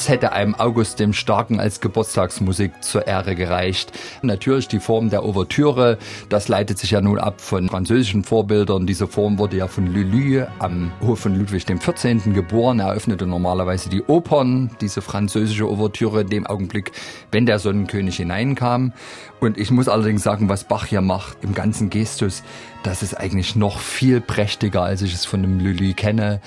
Das 0.02 0.10
hätte 0.10 0.32
einem 0.32 0.56
August 0.56 1.00
dem 1.00 1.14
Starken 1.14 1.60
als 1.60 1.80
Geburtstagsmusik 1.80 2.84
zur 2.84 3.06
Ehre 3.06 3.36
gereicht. 3.36 3.92
Natürlich 4.24 4.68
die 4.68 4.80
Form 4.80 5.12
der 5.12 5.24
Ouvertüre, 5.24 6.00
das 6.28 6.48
leitet 6.48 6.80
sich 6.80 6.90
ja 6.90 7.02
nun 7.02 7.20
ab 7.20 7.40
von 7.40 7.70
französischen 7.70 8.24
Vorbildern. 8.24 8.88
Diese 8.88 9.06
Form 9.06 9.38
wurde 9.38 9.58
ja 9.58 9.68
von 9.68 9.86
Lully 9.86 10.44
am 10.58 10.92
Hof 11.06 11.20
von 11.20 11.36
Ludwig 11.36 11.68
XIV. 11.68 12.34
geboren. 12.34 12.80
Er 12.80 12.88
eröffnete 12.88 13.28
normalerweise 13.28 13.90
die 13.90 14.02
Opern, 14.02 14.72
diese 14.82 15.04
französische 15.04 15.70
Ouvertüre 15.70 16.22
in 16.22 16.30
dem 16.30 16.48
Augenblick, 16.48 16.94
wenn 17.32 17.46
der 17.46 17.60
Sonnenkönig 17.60 18.16
hineinkam. 18.16 18.94
Und 19.40 19.60
ich 19.60 19.70
muss 19.70 19.88
allerdings 19.88 20.24
sagen, 20.24 20.50
was 20.50 20.64
Bach 20.64 20.88
hier 20.88 21.02
macht 21.02 21.44
im 21.44 21.54
ganzen 21.54 21.92
Gestus, 21.92 22.42
das 22.82 23.04
ist 23.04 23.14
eigentlich 23.14 23.56
noch 23.56 23.80
viel 23.80 24.20
prächtiger, 24.20 24.82
als 24.82 25.04
ich 25.04 25.14
es 25.14 25.26
von 25.26 25.44
dem 25.44 25.60
Lully 25.60 25.94
kenne. 25.94 26.42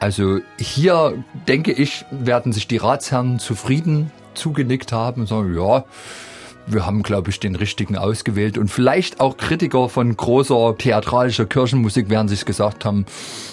Also 0.00 0.40
hier, 0.58 1.22
denke 1.46 1.72
ich, 1.72 2.06
werden 2.10 2.52
sich 2.52 2.66
die 2.66 2.78
Ratsherren 2.78 3.38
zufrieden 3.38 4.10
zugenickt 4.34 4.92
haben 4.92 5.22
und 5.22 5.26
sagen, 5.26 5.54
ja, 5.54 5.84
wir 6.66 6.86
haben, 6.86 7.02
glaube 7.02 7.30
ich, 7.30 7.40
den 7.40 7.56
richtigen 7.56 7.96
ausgewählt. 7.96 8.56
Und 8.56 8.68
vielleicht 8.68 9.20
auch 9.20 9.36
Kritiker 9.36 9.88
von 9.88 10.16
großer 10.16 10.76
theatralischer 10.78 11.46
Kirchenmusik 11.46 12.08
werden 12.08 12.28
sich 12.28 12.44
gesagt 12.44 12.84
haben, 12.84 13.06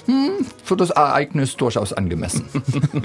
hm, 0.05 0.45
für 0.63 0.77
das 0.77 0.91
Ereignis 0.91 1.57
durchaus 1.57 1.93
angemessen. 1.93 2.47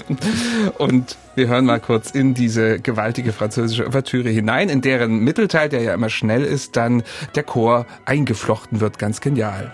Und 0.78 1.16
wir 1.34 1.48
hören 1.48 1.64
mal 1.64 1.80
kurz 1.80 2.10
in 2.10 2.34
diese 2.34 2.78
gewaltige 2.78 3.32
französische 3.32 3.86
Ouvertüre 3.86 4.28
hinein, 4.28 4.68
in 4.68 4.82
deren 4.82 5.20
Mittelteil, 5.20 5.68
der 5.68 5.82
ja 5.82 5.94
immer 5.94 6.10
schnell 6.10 6.44
ist, 6.44 6.76
dann 6.76 7.02
der 7.34 7.42
Chor 7.42 7.86
eingeflochten 8.04 8.80
wird. 8.80 8.98
Ganz 8.98 9.20
genial. 9.20 9.72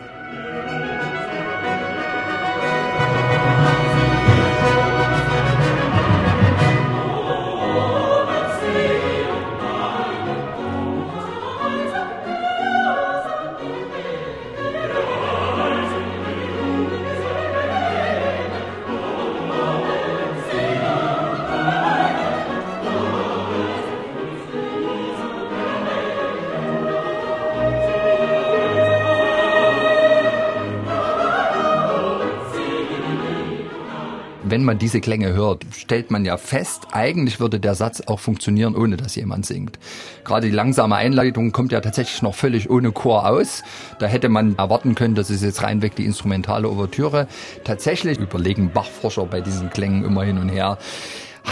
Man 34.68 34.78
diese 34.78 35.00
Klänge 35.00 35.32
hört, 35.32 35.64
stellt 35.74 36.10
man 36.10 36.26
ja 36.26 36.36
fest, 36.36 36.88
eigentlich 36.92 37.40
würde 37.40 37.58
der 37.58 37.74
Satz 37.74 38.02
auch 38.02 38.20
funktionieren, 38.20 38.76
ohne 38.76 38.98
dass 38.98 39.16
jemand 39.16 39.46
singt. 39.46 39.78
Gerade 40.24 40.46
die 40.48 40.52
langsame 40.54 40.94
Einleitung 40.94 41.52
kommt 41.52 41.72
ja 41.72 41.80
tatsächlich 41.80 42.20
noch 42.20 42.34
völlig 42.34 42.68
ohne 42.68 42.92
Chor 42.92 43.26
aus. 43.26 43.62
Da 43.98 44.04
hätte 44.04 44.28
man 44.28 44.58
erwarten 44.58 44.94
können, 44.94 45.14
das 45.14 45.30
ist 45.30 45.42
jetzt 45.42 45.62
reinweg 45.62 45.96
die 45.96 46.04
instrumentale 46.04 46.68
Ouvertüre. 46.68 47.28
Tatsächlich 47.64 48.18
überlegen 48.18 48.70
Bachforscher 48.70 49.24
bei 49.24 49.40
diesen 49.40 49.70
Klängen 49.70 50.04
immer 50.04 50.22
hin 50.22 50.36
und 50.36 50.50
her. 50.50 50.76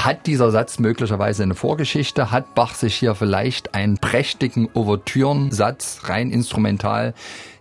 Hat 0.06 0.28
dieser 0.28 0.52
Satz 0.52 0.78
möglicherweise 0.78 1.42
eine 1.42 1.56
Vorgeschichte? 1.56 2.30
Hat 2.30 2.54
Bach 2.54 2.76
sich 2.76 2.94
hier 2.94 3.16
vielleicht 3.16 3.74
einen 3.74 3.98
prächtigen 3.98 4.68
Ouvertürensatz 4.72 6.02
rein 6.04 6.30
instrumental 6.30 7.12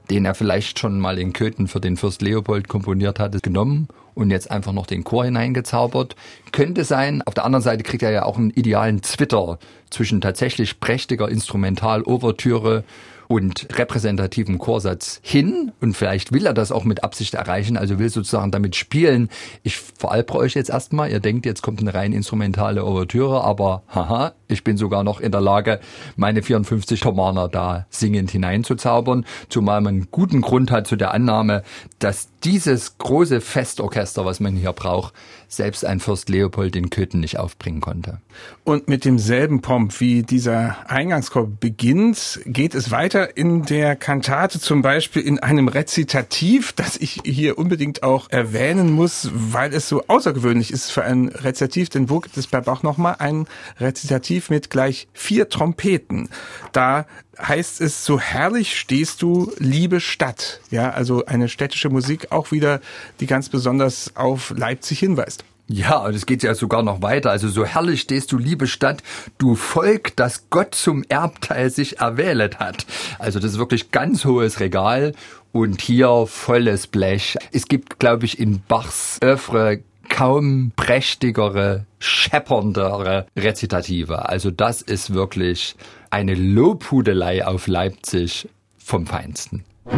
den 0.09 0.25
er 0.25 0.35
vielleicht 0.35 0.79
schon 0.79 0.99
mal 0.99 1.17
in 1.17 1.33
Köthen 1.33 1.67
für 1.67 1.79
den 1.79 1.97
Fürst 1.97 2.21
Leopold 2.21 2.67
komponiert 2.67 3.19
hatte, 3.19 3.39
genommen 3.39 3.87
und 4.13 4.29
jetzt 4.29 4.51
einfach 4.51 4.71
noch 4.71 4.85
den 4.85 5.03
Chor 5.03 5.25
hineingezaubert. 5.25 6.15
Könnte 6.51 6.83
sein. 6.83 7.21
Auf 7.23 7.33
der 7.33 7.45
anderen 7.45 7.63
Seite 7.63 7.83
kriegt 7.83 8.03
er 8.03 8.11
ja 8.11 8.23
auch 8.23 8.37
einen 8.37 8.51
idealen 8.51 9.03
Zwitter 9.03 9.59
zwischen 9.89 10.21
tatsächlich 10.21 10.79
prächtiger 10.79 11.29
Instrumental-Ouvertüre 11.29 12.83
und 13.27 13.67
repräsentativen 13.77 14.57
Chorsatz 14.57 15.19
hin. 15.23 15.71
Und 15.81 15.95
vielleicht 15.95 16.31
will 16.31 16.45
er 16.45 16.53
das 16.53 16.71
auch 16.71 16.83
mit 16.83 17.03
Absicht 17.03 17.33
erreichen, 17.33 17.77
also 17.77 17.99
will 17.99 18.09
sozusagen 18.09 18.51
damit 18.51 18.75
spielen. 18.75 19.29
Ich 19.63 19.77
veralbre 19.77 20.37
euch 20.37 20.53
jetzt 20.53 20.69
erstmal. 20.69 21.11
Ihr 21.11 21.19
denkt, 21.19 21.45
jetzt 21.45 21.61
kommt 21.61 21.79
eine 21.79 21.93
rein 21.93 22.13
instrumentale 22.13 22.83
Ouvertüre, 22.83 23.43
aber 23.43 23.83
haha, 23.87 24.33
ich 24.47 24.63
bin 24.63 24.77
sogar 24.77 25.03
noch 25.03 25.19
in 25.19 25.31
der 25.31 25.41
Lage, 25.41 25.79
meine 26.15 26.43
54 26.43 26.99
Thomaner 26.99 27.47
da 27.47 27.85
singend 27.89 28.31
hineinzuzaubern, 28.31 29.25
zumal 29.49 29.81
man 29.81 30.07
guten 30.11 30.41
Grund 30.41 30.71
hat 30.71 30.87
zu 30.87 30.95
der 30.95 31.13
Annahme, 31.13 31.63
dass 31.99 32.29
dieses 32.43 32.97
große 32.97 33.41
Festorchester, 33.41 34.25
was 34.25 34.39
man 34.39 34.55
hier 34.55 34.71
braucht, 34.73 35.13
selbst 35.55 35.85
ein 35.85 35.99
Fürst 35.99 36.29
Leopold 36.29 36.75
in 36.75 36.89
Köthen 36.89 37.19
nicht 37.19 37.39
aufbringen 37.39 37.81
konnte. 37.81 38.19
Und 38.63 38.87
mit 38.87 39.05
demselben 39.05 39.61
Pomp, 39.61 39.99
wie 39.99 40.23
dieser 40.23 40.77
Eingangschor 40.89 41.47
beginnt, 41.47 42.41
geht 42.45 42.75
es 42.75 42.91
weiter 42.91 43.37
in 43.37 43.63
der 43.63 43.95
Kantate, 43.95 44.59
zum 44.59 44.81
Beispiel 44.81 45.21
in 45.21 45.39
einem 45.39 45.67
Rezitativ, 45.67 46.73
das 46.73 46.97
ich 46.97 47.21
hier 47.23 47.57
unbedingt 47.57 48.03
auch 48.03 48.29
erwähnen 48.29 48.91
muss, 48.91 49.29
weil 49.33 49.73
es 49.73 49.87
so 49.87 50.03
außergewöhnlich 50.07 50.71
ist 50.71 50.91
für 50.91 51.03
ein 51.03 51.29
Rezitativ, 51.29 51.89
denn 51.89 52.09
wo 52.09 52.19
gibt 52.19 52.37
es 52.37 52.47
bei 52.47 52.61
Bach 52.61 52.83
nochmal 52.83 53.15
ein 53.19 53.47
Rezitativ 53.79 54.49
mit 54.49 54.69
gleich 54.69 55.07
vier 55.13 55.49
Trompeten? 55.49 56.29
Da 56.71 57.05
heißt 57.39 57.81
es, 57.81 58.05
so 58.05 58.19
herrlich 58.19 58.77
stehst 58.77 59.21
du, 59.21 59.51
liebe 59.57 59.99
Stadt. 59.99 60.59
Ja, 60.69 60.91
also 60.91 61.25
eine 61.25 61.49
städtische 61.49 61.89
Musik 61.89 62.31
auch 62.31 62.51
wieder, 62.51 62.81
die 63.19 63.27
ganz 63.27 63.49
besonders 63.49 64.15
auf 64.15 64.53
Leipzig 64.55 64.99
hinweist. 64.99 65.43
Ja, 65.67 65.97
und 65.97 66.13
es 66.13 66.27
geht 66.27 66.43
ja 66.43 66.53
sogar 66.53 66.83
noch 66.83 67.01
weiter. 67.01 67.31
Also 67.31 67.49
so 67.49 67.65
herrlich 67.65 68.01
stehst 68.01 68.31
du, 68.31 68.37
liebe 68.37 68.67
Stadt, 68.67 69.01
du 69.39 69.55
Volk, 69.55 70.15
das 70.15 70.49
Gott 70.51 70.75
zum 70.75 71.03
Erbteil 71.09 71.71
sich 71.71 71.99
erwählet 71.99 72.59
hat. 72.59 72.85
Also 73.17 73.39
das 73.39 73.53
ist 73.53 73.57
wirklich 73.57 73.89
ganz 73.89 74.25
hohes 74.25 74.59
Regal 74.59 75.13
und 75.51 75.81
hier 75.81 76.27
volles 76.27 76.85
Blech. 76.85 77.37
Es 77.51 77.67
gibt, 77.67 77.97
glaube 77.99 78.25
ich, 78.25 78.39
in 78.39 78.61
Bachs 78.67 79.17
Öffre 79.21 79.79
kaum 80.09 80.71
prächtigere, 80.75 81.85
schepperndere 81.99 83.27
Rezitative. 83.35 84.29
Also 84.29 84.51
das 84.51 84.81
ist 84.81 85.13
wirklich 85.13 85.75
eine 86.09 86.35
Lobhudelei 86.35 87.45
auf 87.45 87.67
Leipzig 87.67 88.47
vom 88.77 89.05
Feinsten. 89.05 89.65
So 89.85 89.97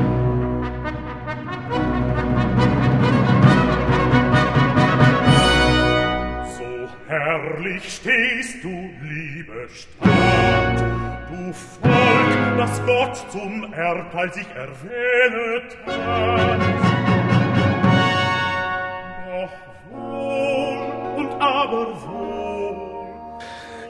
herrlich 7.08 7.84
stehst 7.84 8.64
du, 8.64 8.90
liebe 9.04 9.68
Stadt, 9.70 10.80
du 11.30 11.54
Volk, 11.54 12.58
das 12.58 12.82
Gott 12.86 13.32
zum 13.32 13.74
Erbteil 13.74 14.34
sich 14.34 14.48
erwählet 14.48 15.78
hat. 15.86 16.62
Doch 19.30 19.77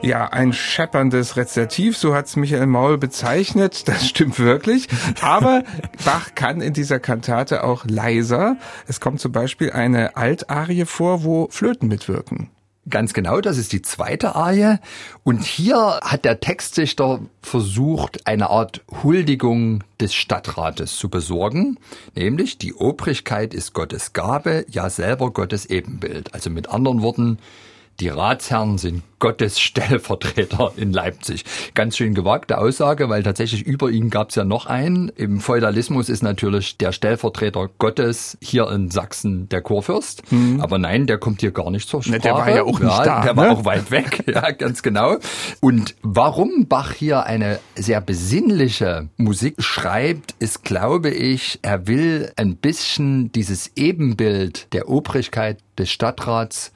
ja, 0.07 0.27
ein 0.29 0.53
schepperndes 0.53 1.35
Rezitativ, 1.37 1.97
so 1.97 2.15
hat's 2.15 2.35
Michael 2.35 2.67
Maul 2.67 2.97
bezeichnet. 2.97 3.87
Das 3.87 4.07
stimmt 4.07 4.39
wirklich. 4.39 4.87
Aber 5.21 5.63
Bach 6.05 6.33
kann 6.35 6.61
in 6.61 6.73
dieser 6.73 6.99
Kantate 6.99 7.63
auch 7.63 7.85
leiser. 7.85 8.57
Es 8.87 8.99
kommt 8.99 9.19
zum 9.19 9.31
Beispiel 9.31 9.71
eine 9.71 10.15
Altarie 10.15 10.85
vor, 10.85 11.23
wo 11.23 11.47
Flöten 11.49 11.87
mitwirken. 11.87 12.49
Ganz 12.89 13.13
genau, 13.13 13.41
das 13.41 13.58
ist 13.58 13.74
die 13.74 13.82
zweite 13.82 14.36
Arie. 14.36 14.77
Und 15.24 15.44
hier 15.44 16.00
hat 16.01 16.24
der 16.24 16.39
Textdichter 16.39 17.20
versucht, 17.41 18.25
eine 18.25 18.50
Art 18.50 18.82
Huldigung 19.03 19.84
des 20.00 20.13
Stadtrates 20.13 20.96
zu 20.98 21.10
besorgen. 21.10 21.77
Nämlich, 22.15 22.58
die 22.58 22.74
Obrigkeit 22.74 23.53
ist 23.53 23.74
Gottes 23.74 24.13
Gabe, 24.13 24.65
ja 24.70 24.89
selber 24.89 25.32
Gottes 25.32 25.65
Ebenbild. 25.65 26.34
Also 26.34 26.50
mit 26.50 26.70
anderen 26.70 27.01
Worten, 27.01 27.39
die 27.99 28.09
Ratsherren 28.09 28.77
sind 28.77 29.03
Gottes 29.19 29.59
Stellvertreter 29.67 30.73
in 30.75 30.93
Leipzig. 30.93 31.43
Ganz 31.73 31.97
schön 31.97 32.13
gewagte 32.13 32.59
Aussage, 32.59 33.09
weil 33.09 33.23
tatsächlich 33.23 33.63
über 33.65 33.89
ihn 33.89 34.09
gab 34.09 34.29
es 34.29 34.35
ja 34.35 34.43
noch 34.43 34.67
einen. 34.67 35.09
Im 35.09 35.39
Feudalismus 35.39 36.09
ist 36.09 36.21
natürlich 36.21 36.77
der 36.77 36.91
Stellvertreter 36.91 37.69
Gottes 37.79 38.37
hier 38.41 38.69
in 38.69 38.91
Sachsen 38.91 39.49
der 39.49 39.61
Kurfürst. 39.61 40.31
Mhm. 40.31 40.61
Aber 40.61 40.77
nein, 40.77 41.07
der 41.07 41.17
kommt 41.17 41.41
hier 41.41 41.51
gar 41.51 41.71
nicht 41.71 41.89
zur 41.89 42.03
Sprache. 42.03 42.17
Ne, 42.17 42.21
der 42.21 42.33
war 42.33 42.49
ja 42.49 42.63
auch 42.63 42.79
nicht 42.79 42.91
ja, 42.91 43.03
da. 43.03 43.21
Der 43.23 43.33
ne? 43.33 43.37
war 43.37 43.51
auch 43.51 43.65
weit 43.65 43.89
weg, 43.89 44.23
ja, 44.27 44.51
ganz 44.51 44.83
genau. 44.83 45.17
Und 45.59 45.95
warum 46.03 46.67
Bach 46.67 46.93
hier 46.93 47.25
eine 47.25 47.59
sehr 47.75 48.01
besinnliche 48.01 49.09
Musik 49.17 49.55
schreibt, 49.57 50.35
ist, 50.39 50.63
glaube 50.63 51.09
ich, 51.09 51.59
er 51.63 51.87
will 51.87 52.31
ein 52.35 52.57
bisschen 52.57 53.31
dieses 53.31 53.71
Ebenbild 53.75 54.71
der 54.73 54.89
Obrigkeit 54.89 55.57
des 55.77 55.89
Stadtrats 55.89 56.71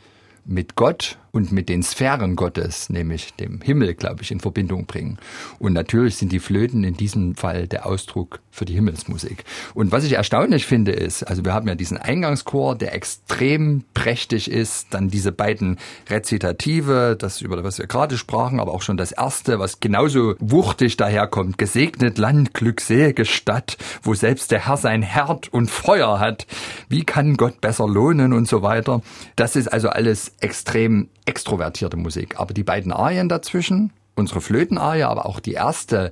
mit 0.45 0.75
Gott 0.75 1.17
und 1.31 1.51
mit 1.51 1.69
den 1.69 1.83
Sphären 1.83 2.35
Gottes, 2.35 2.89
nämlich 2.89 3.33
dem 3.35 3.61
Himmel, 3.61 3.93
glaube 3.93 4.21
ich, 4.21 4.31
in 4.31 4.39
Verbindung 4.39 4.85
bringen. 4.85 5.17
Und 5.59 5.73
natürlich 5.73 6.17
sind 6.17 6.31
die 6.31 6.39
Flöten 6.39 6.83
in 6.83 6.95
diesem 6.95 7.35
Fall 7.35 7.67
der 7.67 7.85
Ausdruck 7.85 8.39
für 8.51 8.65
die 8.65 8.73
Himmelsmusik. 8.73 9.45
Und 9.73 9.91
was 9.91 10.03
ich 10.03 10.13
erstaunlich 10.13 10.65
finde 10.65 10.91
ist, 10.91 11.23
also 11.23 11.45
wir 11.45 11.53
haben 11.53 11.67
ja 11.67 11.75
diesen 11.75 11.97
Eingangschor, 11.97 12.75
der 12.75 12.93
extrem 12.93 13.85
prächtig 13.93 14.51
ist, 14.51 14.87
dann 14.91 15.07
diese 15.07 15.31
beiden 15.31 15.77
Rezitative, 16.09 17.15
das 17.17 17.41
über 17.41 17.63
was 17.63 17.77
wir 17.77 17.87
gerade 17.87 18.17
sprachen, 18.17 18.59
aber 18.59 18.73
auch 18.73 18.81
schon 18.81 18.97
das 18.97 19.11
erste, 19.11 19.59
was 19.59 19.79
genauso 19.79 20.35
wuchtig 20.39 20.97
daherkommt, 20.97 21.57
gesegnet 21.57 22.17
Land, 22.17 22.53
glückselige 22.53 23.25
Stadt, 23.25 23.77
wo 24.03 24.13
selbst 24.13 24.51
der 24.51 24.67
Herr 24.67 24.77
sein 24.77 25.01
Herd 25.01 25.53
und 25.53 25.71
Feuer 25.71 26.19
hat. 26.19 26.45
Wie 26.89 27.03
kann 27.03 27.37
Gott 27.37 27.61
besser 27.61 27.87
lohnen 27.87 28.33
und 28.33 28.47
so 28.47 28.61
weiter? 28.61 29.01
Das 29.35 29.55
ist 29.55 29.67
also 29.67 29.89
alles 29.89 30.33
extrem 30.41 31.07
extrovertierte 31.25 31.97
Musik. 31.97 32.39
Aber 32.39 32.53
die 32.53 32.63
beiden 32.63 32.91
Arien 32.91 33.29
dazwischen, 33.29 33.91
unsere 34.15 34.41
Flötenarie, 34.41 35.03
aber 35.03 35.25
auch 35.25 35.39
die 35.39 35.53
erste, 35.53 36.11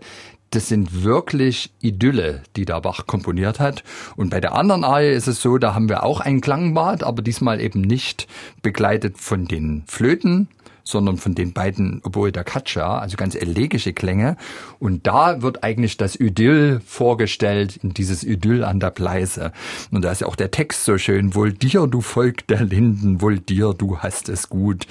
das 0.51 0.67
sind 0.67 1.03
wirklich 1.03 1.71
Idylle, 1.79 2.43
die 2.55 2.65
da 2.65 2.79
Bach 2.79 3.05
komponiert 3.05 3.59
hat. 3.59 3.83
Und 4.15 4.29
bei 4.29 4.39
der 4.39 4.55
anderen 4.55 4.83
Arie 4.83 5.11
ist 5.11 5.27
es 5.27 5.41
so, 5.41 5.57
da 5.57 5.75
haben 5.75 5.89
wir 5.89 6.03
auch 6.03 6.21
ein 6.21 6.41
Klangbad, 6.41 7.03
aber 7.03 7.21
diesmal 7.21 7.61
eben 7.61 7.81
nicht 7.81 8.27
begleitet 8.61 9.17
von 9.17 9.45
den 9.45 9.83
Flöten, 9.87 10.47
sondern 10.89 11.17
von 11.17 11.36
den 11.36 11.53
beiden 11.53 12.01
Oboe 12.03 12.31
da 12.31 12.43
Caccia, 12.43 13.00
also 13.00 13.17
ganz 13.17 13.36
elegische 13.36 13.93
Klänge. 13.93 14.38
Und 14.79 15.08
da 15.08 15.41
wird 15.41 15.63
eigentlich 15.63 15.98
das 15.98 16.15
Idyll 16.15 16.81
vorgestellt, 16.86 17.79
dieses 17.84 18.24
Idyll 18.24 18.63
an 18.63 18.79
der 18.79 18.91
Pleise. 18.91 19.51
Und 19.91 20.03
da 20.03 20.12
ist 20.12 20.22
ja 20.22 20.27
auch 20.27 20.36
der 20.36 20.51
Text 20.51 20.86
so 20.86 20.98
schön, 20.98 21.36
wohl 21.36 21.53
dir, 21.53 21.88
du 21.88 22.01
Volk 22.01 22.48
der 22.48 22.63
Linden, 22.63 23.22
wohl 23.22 23.39
dir, 23.39 23.74
du 23.74 24.00
hast 24.00 24.29
es 24.29 24.50
gut 24.50 24.88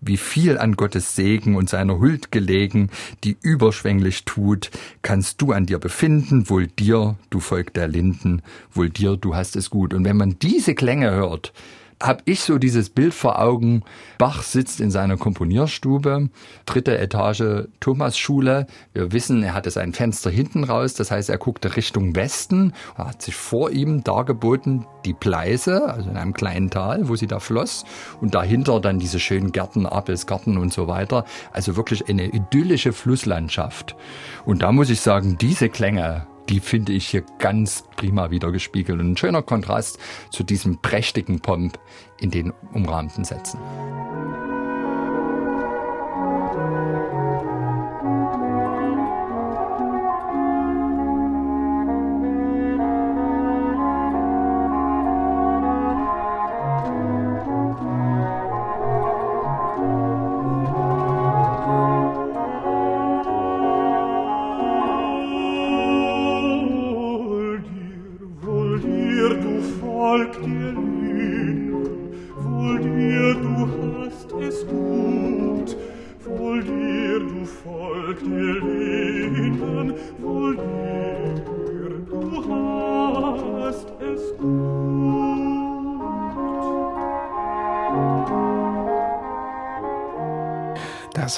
wie 0.00 0.16
viel 0.16 0.58
an 0.58 0.76
Gottes 0.76 1.14
Segen 1.14 1.56
und 1.56 1.68
seiner 1.68 1.98
Huld 1.98 2.32
gelegen, 2.32 2.90
die 3.22 3.36
überschwänglich 3.40 4.24
tut, 4.24 4.70
kannst 5.02 5.42
du 5.42 5.52
an 5.52 5.66
dir 5.66 5.78
befinden, 5.78 6.48
wohl 6.48 6.66
dir, 6.66 7.16
du 7.28 7.40
Volk 7.40 7.74
der 7.74 7.88
Linden, 7.88 8.42
wohl 8.72 8.88
dir, 8.88 9.16
du 9.16 9.34
hast 9.34 9.56
es 9.56 9.70
gut. 9.70 9.92
Und 9.92 10.04
wenn 10.04 10.16
man 10.16 10.38
diese 10.38 10.74
Klänge 10.74 11.10
hört, 11.10 11.52
habe 12.02 12.22
ich 12.24 12.40
so 12.40 12.58
dieses 12.58 12.90
Bild 12.90 13.12
vor 13.12 13.38
Augen. 13.40 13.82
Bach 14.18 14.42
sitzt 14.42 14.80
in 14.80 14.90
seiner 14.90 15.16
Komponierstube, 15.16 16.30
dritte 16.64 16.98
Etage 16.98 17.68
Thomasschule. 17.80 18.66
Wir 18.92 19.12
wissen, 19.12 19.42
er 19.42 19.54
hatte 19.54 19.70
sein 19.70 19.92
Fenster 19.92 20.30
hinten 20.30 20.64
raus, 20.64 20.94
das 20.94 21.10
heißt, 21.10 21.28
er 21.28 21.38
guckte 21.38 21.76
Richtung 21.76 22.16
Westen. 22.16 22.72
Er 22.96 23.08
hat 23.08 23.22
sich 23.22 23.34
vor 23.34 23.70
ihm 23.70 24.02
dargeboten 24.02 24.86
die 25.04 25.14
Pleise, 25.14 25.88
also 25.92 26.10
in 26.10 26.16
einem 26.16 26.32
kleinen 26.32 26.70
Tal, 26.70 27.08
wo 27.08 27.16
sie 27.16 27.26
da 27.26 27.38
floss. 27.38 27.84
Und 28.20 28.34
dahinter 28.34 28.80
dann 28.80 28.98
diese 28.98 29.18
schönen 29.18 29.52
Gärten, 29.52 29.86
Apelsgarten 29.86 30.58
und 30.58 30.72
so 30.72 30.88
weiter. 30.88 31.24
Also 31.52 31.76
wirklich 31.76 32.08
eine 32.08 32.26
idyllische 32.26 32.92
Flusslandschaft. 32.92 33.96
Und 34.44 34.62
da 34.62 34.72
muss 34.72 34.90
ich 34.90 35.00
sagen, 35.00 35.36
diese 35.38 35.68
Klänge 35.68 36.26
die 36.48 36.60
finde 36.60 36.92
ich 36.92 37.08
hier 37.08 37.24
ganz 37.38 37.84
prima 37.96 38.30
wieder 38.30 38.52
gespiegelt. 38.52 39.00
Und 39.00 39.12
ein 39.12 39.16
schöner 39.16 39.42
Kontrast 39.42 39.98
zu 40.30 40.42
diesem 40.42 40.78
prächtigen 40.78 41.40
Pomp 41.40 41.78
in 42.20 42.30
den 42.30 42.52
umrahmten 42.72 43.24
Sätzen. 43.24 43.60
Volk 70.20 70.42
dir 70.44 70.89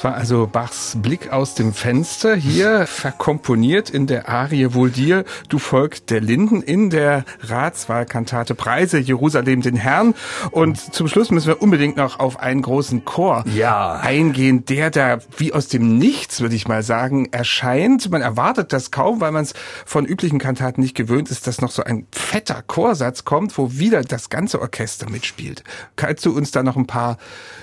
Das 0.02 0.10
war 0.10 0.18
also 0.18 0.48
Bachs 0.50 0.96
Blick 1.00 1.30
aus 1.30 1.54
dem 1.54 1.72
Fenster, 1.72 2.34
hier 2.34 2.88
verkomponiert 2.88 3.88
in 3.88 4.08
der 4.08 4.28
Arie 4.28 4.74
Wohl 4.74 4.90
dir, 4.90 5.24
du 5.48 5.60
Volk 5.60 6.08
der 6.08 6.20
Linden, 6.20 6.60
in 6.60 6.90
der 6.90 7.24
Ratswahlkantate 7.40 8.56
Preise 8.56 8.98
Jerusalem 8.98 9.60
den 9.60 9.76
Herrn. 9.76 10.16
Und 10.50 10.76
zum 10.92 11.06
Schluss 11.06 11.30
müssen 11.30 11.46
wir 11.46 11.62
unbedingt 11.62 11.96
noch 11.96 12.18
auf 12.18 12.40
einen 12.40 12.62
großen 12.62 13.04
Chor 13.04 13.44
ja. 13.54 13.92
eingehen, 13.92 14.64
der 14.64 14.90
da 14.90 15.18
wie 15.36 15.52
aus 15.52 15.68
dem 15.68 15.98
Nichts, 15.98 16.40
würde 16.40 16.56
ich 16.56 16.66
mal 16.66 16.82
sagen, 16.82 17.28
erscheint. 17.30 18.10
Man 18.10 18.22
erwartet 18.22 18.72
das 18.72 18.90
kaum, 18.90 19.20
weil 19.20 19.30
man 19.30 19.44
es 19.44 19.54
von 19.86 20.04
üblichen 20.04 20.40
Kantaten 20.40 20.80
nicht 20.80 20.96
gewöhnt 20.96 21.30
ist, 21.30 21.46
dass 21.46 21.60
noch 21.60 21.70
so 21.70 21.84
ein 21.84 22.08
fetter 22.10 22.60
Chorsatz 22.66 23.24
kommt, 23.24 23.56
wo 23.56 23.70
wieder 23.74 24.02
das 24.02 24.30
ganze 24.30 24.60
Orchester 24.60 25.08
mitspielt. 25.08 25.62
Kannst 25.94 26.26
du 26.26 26.36
uns 26.36 26.50
da 26.50 26.64
noch 26.64 26.74
ein 26.74 26.88
paar 26.88 27.18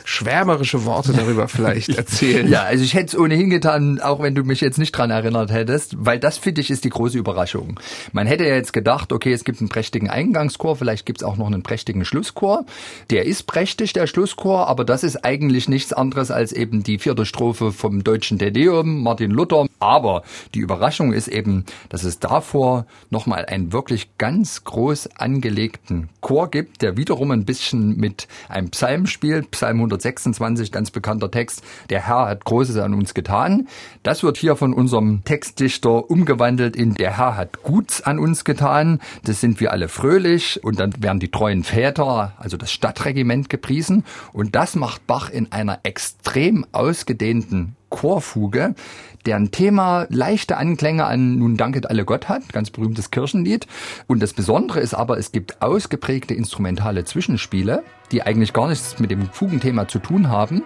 schwärmerische 0.06 0.86
Worte 0.86 1.12
darüber 1.12 1.47
vielleicht 1.49 1.89
erzählen? 1.97 2.29
Erzählen. 2.30 2.52
Ja, 2.52 2.63
also 2.63 2.84
ich 2.84 2.94
hätte 2.94 3.08
es 3.08 3.18
ohnehin 3.18 3.50
getan, 3.50 4.00
auch 4.00 4.22
wenn 4.22 4.36
du 4.36 4.44
mich 4.44 4.62
jetzt 4.62 4.78
nicht 4.78 4.92
dran 4.92 5.12
erinnert 5.12 5.52
hättest, 5.52 5.96
weil 5.98 6.20
das 6.20 6.38
finde 6.38 6.62
ich 6.62 6.70
ist 6.70 6.84
die 6.84 6.89
große 6.89 7.18
Überraschung. 7.18 7.80
Man 8.12 8.28
hätte 8.28 8.46
ja 8.46 8.56
jetzt 8.56 8.74
gedacht, 8.74 9.12
okay, 9.12 9.34
es 9.34 9.44
gibt 9.44 9.60
einen 9.60 9.70
prächtigen 9.70 10.10
Eingangschor, 10.10 10.76
vielleicht 10.76 11.06
gibt 11.06 11.22
es 11.22 11.24
auch 11.24 11.38
noch 11.38 11.48
einen 11.48 11.63
prächtigen 11.63 12.06
Schlusschor. 12.06 12.65
Der 13.10 13.26
ist 13.26 13.44
prächtig, 13.48 13.94
der 13.94 14.08
Schlusschor, 14.08 14.68
aber 14.68 14.86
das 14.86 15.04
ist 15.04 15.24
eigentlich 15.24 15.70
nichts 15.70 15.94
anderes 15.94 16.32
als 16.32 16.52
eben 16.52 16.84
die 16.84 17.00
vierte 17.00 17.26
Strophe 17.26 17.72
vom 17.72 18.04
deutschen 18.04 18.38
Dedeum, 18.38 19.04
Martin 19.04 19.32
Luther. 19.32 19.68
Aber 19.80 20.24
die 20.54 20.60
Überraschung 20.60 21.13
ist 21.13 21.28
eben, 21.28 21.65
dass 21.89 22.04
es 22.04 22.20
davor 22.20 22.86
nochmal 23.10 23.46
einen 23.46 23.72
wirklich 23.72 24.18
ganz 24.18 24.63
groß 24.63 25.15
angelegten 25.18 26.10
Chor 26.22 26.50
gibt, 26.50 26.82
der 26.82 26.98
wiederum 26.98 27.32
ein 27.32 27.46
bisschen 27.46 27.98
mit 27.98 28.28
einem 28.50 28.70
Psalm 28.70 29.08
spielt, 29.08 29.52
Psalm 29.52 29.78
126, 29.78 30.72
ganz 30.72 30.92
bekannter 30.92 31.32
Text, 31.32 31.63
der 31.89 32.06
Herr 32.08 32.28
hat 32.28 32.46
Großes 32.46 32.78
an 32.78 32.94
uns 32.94 33.13
getan. 33.13 33.68
Das 34.04 34.24
wird 34.24 34.38
hier 34.38 34.56
von 34.56 34.74
unserem 34.74 35.24
Textdichter 35.24 36.10
umgewandelt 36.10 36.76
in 36.76 36.94
der 36.94 37.18
Herr 37.18 37.38
hat 37.38 37.63
Guts 37.63 38.02
an 38.02 38.20
uns 38.20 38.44
getan. 38.44 39.00
Das 39.24 39.42
sind 39.42 39.60
wir 39.60 39.72
alle 39.72 39.88
fröhlich 39.88 40.63
und 40.63 40.80
dann 40.80 40.94
werden 41.02 41.20
die 41.20 41.32
treuen 41.32 41.63
Väter, 41.63 42.34
also 42.38 42.58
das 42.58 42.72
Stadtregiment 42.72 43.50
gepriesen. 43.50 44.04
Und 44.34 44.56
das 44.56 44.76
macht 44.76 45.08
Bach 45.08 45.30
in 45.30 45.52
einer 45.52 45.80
extrem 45.84 46.65
ausgedehnten 46.72 47.76
Chorfuge, 47.89 48.75
deren 49.25 49.52
Thema 49.52 50.08
leichte 50.10 50.58
Anklänge 50.58 51.06
an 51.06 51.38
Nun 51.38 51.58
danket 51.58 51.89
alle 51.89 52.06
Gott 52.06 52.30
hat, 52.30 52.54
ganz 52.54 52.69
berühmtes 52.69 53.12
Kirchenlied. 53.12 53.67
Und 54.08 54.21
das 54.21 54.34
Besondere 54.34 54.80
ist 54.80 54.93
aber, 54.93 55.17
es 55.17 55.32
gibt 55.32 55.62
ausgeprägte 55.62 56.34
instrumentale 56.34 57.06
Zwischenspiele, 57.06 57.84
die 58.12 58.23
eigentlich 58.23 58.54
gar 58.54 58.67
nichts 58.67 58.99
mit 58.99 59.12
dem 59.12 59.30
Fugenthema 59.32 59.88
zu 59.88 59.99
tun 59.99 60.30
haben. 60.30 60.63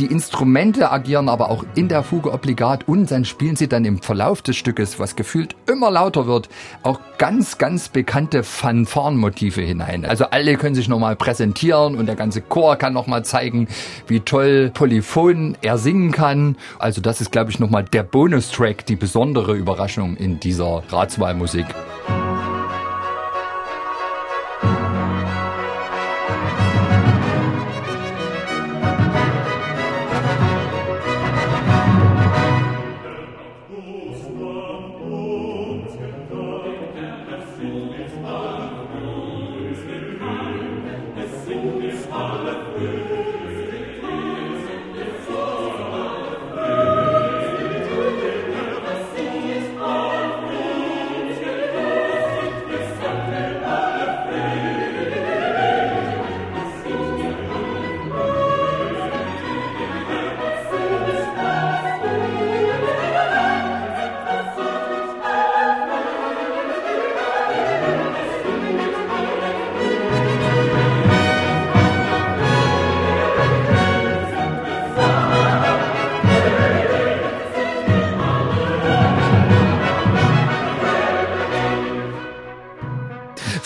Die 0.00 0.06
Instrumente 0.06 0.90
agieren 0.90 1.28
aber 1.28 1.50
auch 1.50 1.62
in 1.74 1.88
der 1.88 2.02
Fuge 2.02 2.32
obligat 2.32 2.88
und 2.88 3.10
dann 3.10 3.26
spielen 3.26 3.56
sie 3.56 3.68
dann 3.68 3.84
im 3.84 4.00
Verlauf 4.00 4.40
des 4.40 4.56
Stückes, 4.56 4.98
was 4.98 5.14
gefühlt 5.14 5.54
immer 5.70 5.90
lauter 5.90 6.26
wird, 6.26 6.48
auch 6.82 7.00
ganz, 7.18 7.58
ganz 7.58 7.90
bekannte 7.90 8.42
Fanfarenmotive 8.42 9.60
hinein. 9.60 10.06
Also 10.06 10.24
alle 10.30 10.56
können 10.56 10.74
sich 10.74 10.88
nochmal 10.88 11.16
präsentieren 11.16 11.96
und 11.96 12.06
der 12.06 12.16
ganze 12.16 12.40
Chor 12.40 12.76
kann 12.76 12.94
nochmal 12.94 13.26
zeigen, 13.26 13.68
wie 14.06 14.20
toll 14.20 14.70
polyphon 14.72 15.58
er 15.60 15.76
singen 15.76 16.12
kann. 16.12 16.56
Also 16.78 17.02
das 17.02 17.20
ist, 17.20 17.30
glaube 17.30 17.50
ich, 17.50 17.58
nochmal 17.58 17.84
der 17.84 18.02
Bonustrack, 18.02 18.86
die 18.86 18.96
besondere 18.96 19.54
Überraschung 19.54 20.16
in 20.16 20.40
dieser 20.40 20.82
Ratswahlmusik. 20.90 21.66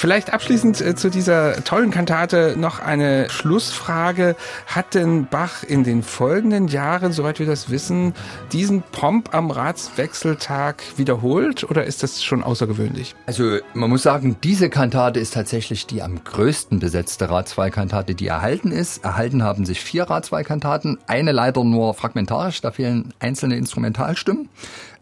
Vielleicht 0.04 0.34
abschließend 0.34 0.82
äh, 0.82 0.94
zu 0.94 1.08
dieser 1.08 1.64
tollen 1.64 1.90
Kantate 1.90 2.56
noch 2.58 2.78
eine 2.78 3.30
Schlussfrage. 3.30 4.36
Hat 4.66 4.92
denn 4.92 5.28
Bach 5.28 5.62
in 5.62 5.82
den 5.82 6.02
folgenden 6.02 6.68
Jahren, 6.68 7.12
soweit 7.12 7.38
wir 7.38 7.46
das 7.46 7.70
wissen, 7.70 8.12
diesen 8.52 8.82
Pomp 8.82 9.34
am 9.34 9.50
Ratswechseltag 9.50 10.82
wiederholt 10.98 11.64
oder 11.64 11.84
ist 11.84 12.02
das 12.02 12.22
schon 12.22 12.44
außergewöhnlich? 12.44 13.14
Also 13.24 13.60
man 13.72 13.88
muss 13.88 14.02
sagen, 14.02 14.36
diese 14.44 14.68
Kantate 14.68 15.20
ist 15.20 15.32
tatsächlich 15.32 15.86
die 15.86 16.02
am 16.02 16.22
größten 16.22 16.80
besetzte 16.80 17.30
Ratswahlkantate, 17.30 18.14
die 18.14 18.26
erhalten 18.26 18.72
ist. 18.72 19.04
Erhalten 19.04 19.42
haben 19.42 19.64
sich 19.64 19.80
vier 19.80 20.04
Ratswahlkantaten, 20.04 20.98
eine 21.06 21.32
leider 21.32 21.64
nur 21.64 21.94
fragmentarisch, 21.94 22.60
da 22.60 22.72
fehlen 22.72 23.14
einzelne 23.20 23.56
Instrumentalstimmen. 23.56 24.50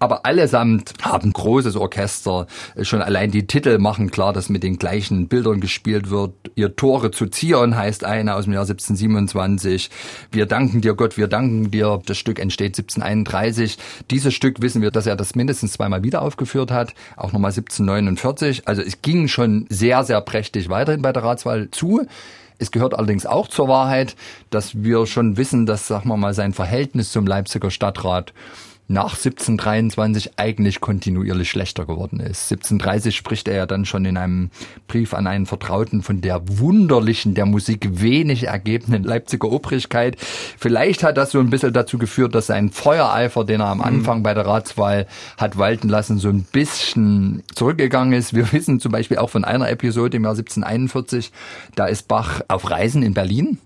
Aber 0.02 0.26
allesamt 0.26 0.94
haben 1.00 1.32
großes 1.32 1.76
Orchester. 1.76 2.48
Schon 2.80 3.02
allein 3.02 3.30
die 3.30 3.46
Titel 3.46 3.78
machen 3.78 4.10
klar, 4.10 4.32
dass 4.32 4.48
mit 4.48 4.64
den 4.64 4.76
gleichen 4.76 5.28
Bildern 5.28 5.60
gespielt 5.60 6.10
wird. 6.10 6.32
Ihr 6.56 6.74
Tore 6.74 7.12
zu 7.12 7.28
Zion 7.28 7.76
heißt 7.76 8.02
eine 8.02 8.34
aus 8.34 8.46
dem 8.46 8.52
Jahr 8.52 8.62
1727. 8.62 9.90
Wir 10.32 10.46
danken 10.46 10.80
dir 10.80 10.94
Gott, 10.94 11.16
wir 11.16 11.28
danken 11.28 11.70
dir. 11.70 12.02
Das 12.04 12.18
Stück 12.18 12.40
entsteht 12.40 12.76
1731. 12.76 13.78
Dieses 14.10 14.34
Stück 14.34 14.60
wissen 14.60 14.82
wir, 14.82 14.90
dass 14.90 15.06
er 15.06 15.14
das 15.14 15.36
mindestens 15.36 15.74
zweimal 15.74 16.02
wieder 16.02 16.22
aufgeführt 16.22 16.72
hat. 16.72 16.94
Auch 17.16 17.32
nochmal 17.32 17.52
1749. 17.52 18.66
Also 18.66 18.82
es 18.82 19.02
ging 19.02 19.28
schon 19.28 19.66
sehr, 19.68 20.02
sehr 20.02 20.20
prächtig 20.20 20.68
weiterhin 20.68 21.02
bei 21.02 21.12
der 21.12 21.22
Ratswahl 21.22 21.70
zu. 21.70 22.04
Es 22.58 22.72
gehört 22.72 22.94
allerdings 22.94 23.24
auch 23.24 23.46
zur 23.46 23.68
Wahrheit, 23.68 24.16
dass 24.50 24.82
wir 24.82 25.06
schon 25.06 25.36
wissen, 25.36 25.64
dass, 25.64 25.86
sagen 25.86 26.08
wir 26.08 26.16
mal, 26.16 26.34
sein 26.34 26.54
Verhältnis 26.54 27.12
zum 27.12 27.24
Leipziger 27.24 27.70
Stadtrat 27.70 28.32
nach 28.92 29.16
1723 29.16 30.32
eigentlich 30.36 30.80
kontinuierlich 30.80 31.50
schlechter 31.50 31.86
geworden 31.86 32.20
ist. 32.20 32.52
1730 32.52 33.16
spricht 33.16 33.48
er 33.48 33.56
ja 33.56 33.66
dann 33.66 33.84
schon 33.84 34.04
in 34.04 34.16
einem 34.16 34.50
Brief 34.86 35.14
an 35.14 35.26
einen 35.26 35.46
Vertrauten 35.46 36.02
von 36.02 36.20
der 36.20 36.42
wunderlichen, 36.46 37.34
der 37.34 37.46
Musik 37.46 38.00
wenig 38.00 38.44
ergebenen 38.46 39.02
Leipziger 39.02 39.50
Obrigkeit. 39.50 40.16
Vielleicht 40.58 41.02
hat 41.02 41.16
das 41.16 41.32
so 41.32 41.40
ein 41.40 41.50
bisschen 41.50 41.72
dazu 41.72 41.98
geführt, 41.98 42.34
dass 42.34 42.46
sein 42.46 42.70
Feuereifer, 42.70 43.44
den 43.44 43.60
er 43.60 43.68
am 43.68 43.78
mhm. 43.78 43.84
Anfang 43.84 44.22
bei 44.22 44.34
der 44.34 44.46
Ratswahl 44.46 45.06
hat 45.38 45.56
walten 45.56 45.88
lassen, 45.88 46.18
so 46.18 46.28
ein 46.28 46.42
bisschen 46.42 47.42
zurückgegangen 47.54 48.12
ist. 48.12 48.34
Wir 48.34 48.52
wissen 48.52 48.78
zum 48.78 48.92
Beispiel 48.92 49.18
auch 49.18 49.30
von 49.30 49.44
einer 49.44 49.70
Episode 49.70 50.18
im 50.18 50.24
Jahr 50.24 50.32
1741, 50.32 51.32
da 51.74 51.86
ist 51.86 52.08
Bach 52.08 52.42
auf 52.48 52.70
Reisen 52.70 53.02
in 53.02 53.14
Berlin 53.14 53.58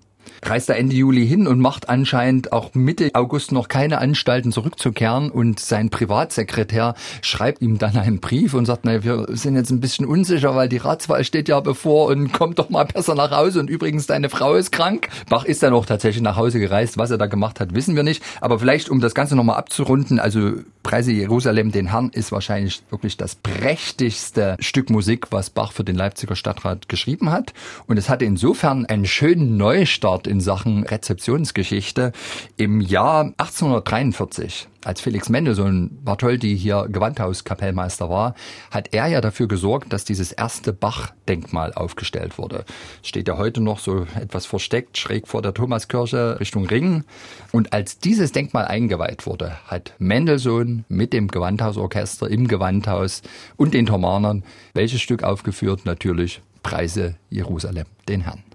reist 0.43 0.69
er 0.69 0.77
Ende 0.77 0.97
Juli 0.97 1.27
hin 1.27 1.47
und 1.47 1.61
macht 1.61 1.89
anscheinend 1.89 2.53
auch 2.53 2.75
Mitte 2.75 3.11
August 3.15 3.53
noch 3.53 3.69
keine 3.69 3.99
Anstalten 3.99 4.53
zurückzukehren 4.53 5.31
und 5.31 5.61
sein 5.61 5.91
Privatsekretär 5.91 6.95
schreibt 7.23 7.63
ihm 7.63 7.79
dann 7.79 7.97
einen 7.97 8.21
Brief 8.21 8.55
und 8.55 8.67
sagt, 8.67 8.85
naja, 8.85 9.05
wir 9.05 9.27
sind 9.31 9.57
jetzt 9.57 9.71
ein 9.71 9.81
bisschen 9.81 10.07
unsicher, 10.07 10.55
weil 10.55 10.69
die 10.69 10.77
Ratswahl 10.77 11.25
steht 11.25 11.49
ja 11.49 11.61
bevor 11.61 12.07
und 12.07 12.33
kommt 12.33 12.59
doch 12.59 12.71
mal 12.71 12.85
besser 12.85 13.15
nach 13.15 13.31
Hause 13.31 13.61
und 13.61 13.71
übrigens 13.71 14.07
deine 14.07 14.29
Frau 14.29 14.55
ist 14.55 14.73
krank. 14.73 15.09
Bach 15.29 15.45
ist 15.45 15.63
dann 15.63 15.73
auch 15.73 15.87
tatsächlich 15.87 16.23
nach 16.23 16.37
Hause 16.37 16.61
gereist. 16.61 16.99
Was 16.99 17.11
er 17.11 17.19
da 17.19 17.27
gemacht 17.27 17.61
hat, 17.61 17.75
wissen 17.75 17.97
wir 17.97 18.03
nicht. 18.03 18.23
Aber 18.41 18.59
vielleicht, 18.59 18.89
um 18.91 19.01
das 19.01 19.15
Ganze 19.15 19.37
nochmal 19.37 19.57
abzurunden, 19.57 20.19
also 20.21 20.53
Preise 20.83 21.11
Jerusalem 21.11 21.73
den 21.73 21.91
Herrn 21.91 22.11
ist 22.11 22.31
wahrscheinlich 22.31 22.83
wirklich 22.91 23.17
das 23.17 23.35
prächtigste 23.35 24.57
Stück 24.61 24.89
Musik, 24.89 25.33
was 25.33 25.51
Bach 25.51 25.73
für 25.73 25.83
den 25.83 25.97
Leipziger 25.97 26.37
Stadtrat 26.37 26.89
geschrieben 26.89 27.31
hat. 27.31 27.53
Und 27.87 27.97
es 27.97 28.09
hatte 28.09 28.25
insofern 28.25 28.87
einen 28.87 29.07
schönen 29.07 29.57
Neustart 29.57 30.26
in 30.27 30.41
Sachen 30.41 30.85
Rezeptionsgeschichte. 30.85 32.13
Im 32.57 32.81
Jahr 32.81 33.33
1843 33.39 34.69
als 34.87 35.01
Felix 35.01 35.29
Mendelssohn 35.29 35.99
Bartholdy 36.05 36.57
hier 36.57 36.87
Gewandhauskapellmeister 36.89 38.09
war, 38.09 38.35
hat 38.71 38.95
er 38.95 39.09
ja 39.09 39.21
dafür 39.21 39.49
gesorgt, 39.49 39.93
dass 39.93 40.05
dieses 40.05 40.31
erste 40.31 40.73
Bach-Denkmal 40.73 41.73
aufgestellt 41.73 42.39
wurde. 42.39 42.65
Steht 43.03 43.27
ja 43.27 43.37
heute 43.37 43.61
noch 43.61 43.81
so 43.81 44.07
etwas 44.15 44.47
versteckt, 44.47 44.97
schräg 44.97 45.27
vor 45.27 45.43
der 45.43 45.55
Thomaskirche 45.55 46.39
Richtung 46.39 46.67
Ring. 46.67 47.03
Und 47.51 47.73
als 47.73 47.99
dieses 47.99 48.31
Denkmal 48.31 48.67
eingeweiht 48.67 49.27
wurde, 49.27 49.57
hat 49.67 49.95
Mendelssohn 49.99 50.85
mit 50.89 51.13
dem 51.13 51.29
Gewandhausorchester 51.29 52.31
im 52.31 52.47
Gewandhaus 52.47 53.23
und 53.57 53.75
den 53.75 53.87
Thomanern 53.87 54.45
welches 54.73 55.01
Stück 55.01 55.25
aufgeführt? 55.25 55.85
Natürlich 55.85 56.43
Preise 56.63 57.17
Jerusalem, 57.29 57.87
den 58.09 58.21
Herrn. 58.21 58.46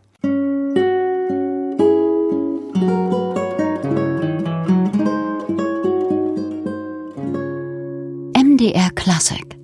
MDR 8.62 8.93
Classic 8.95 9.61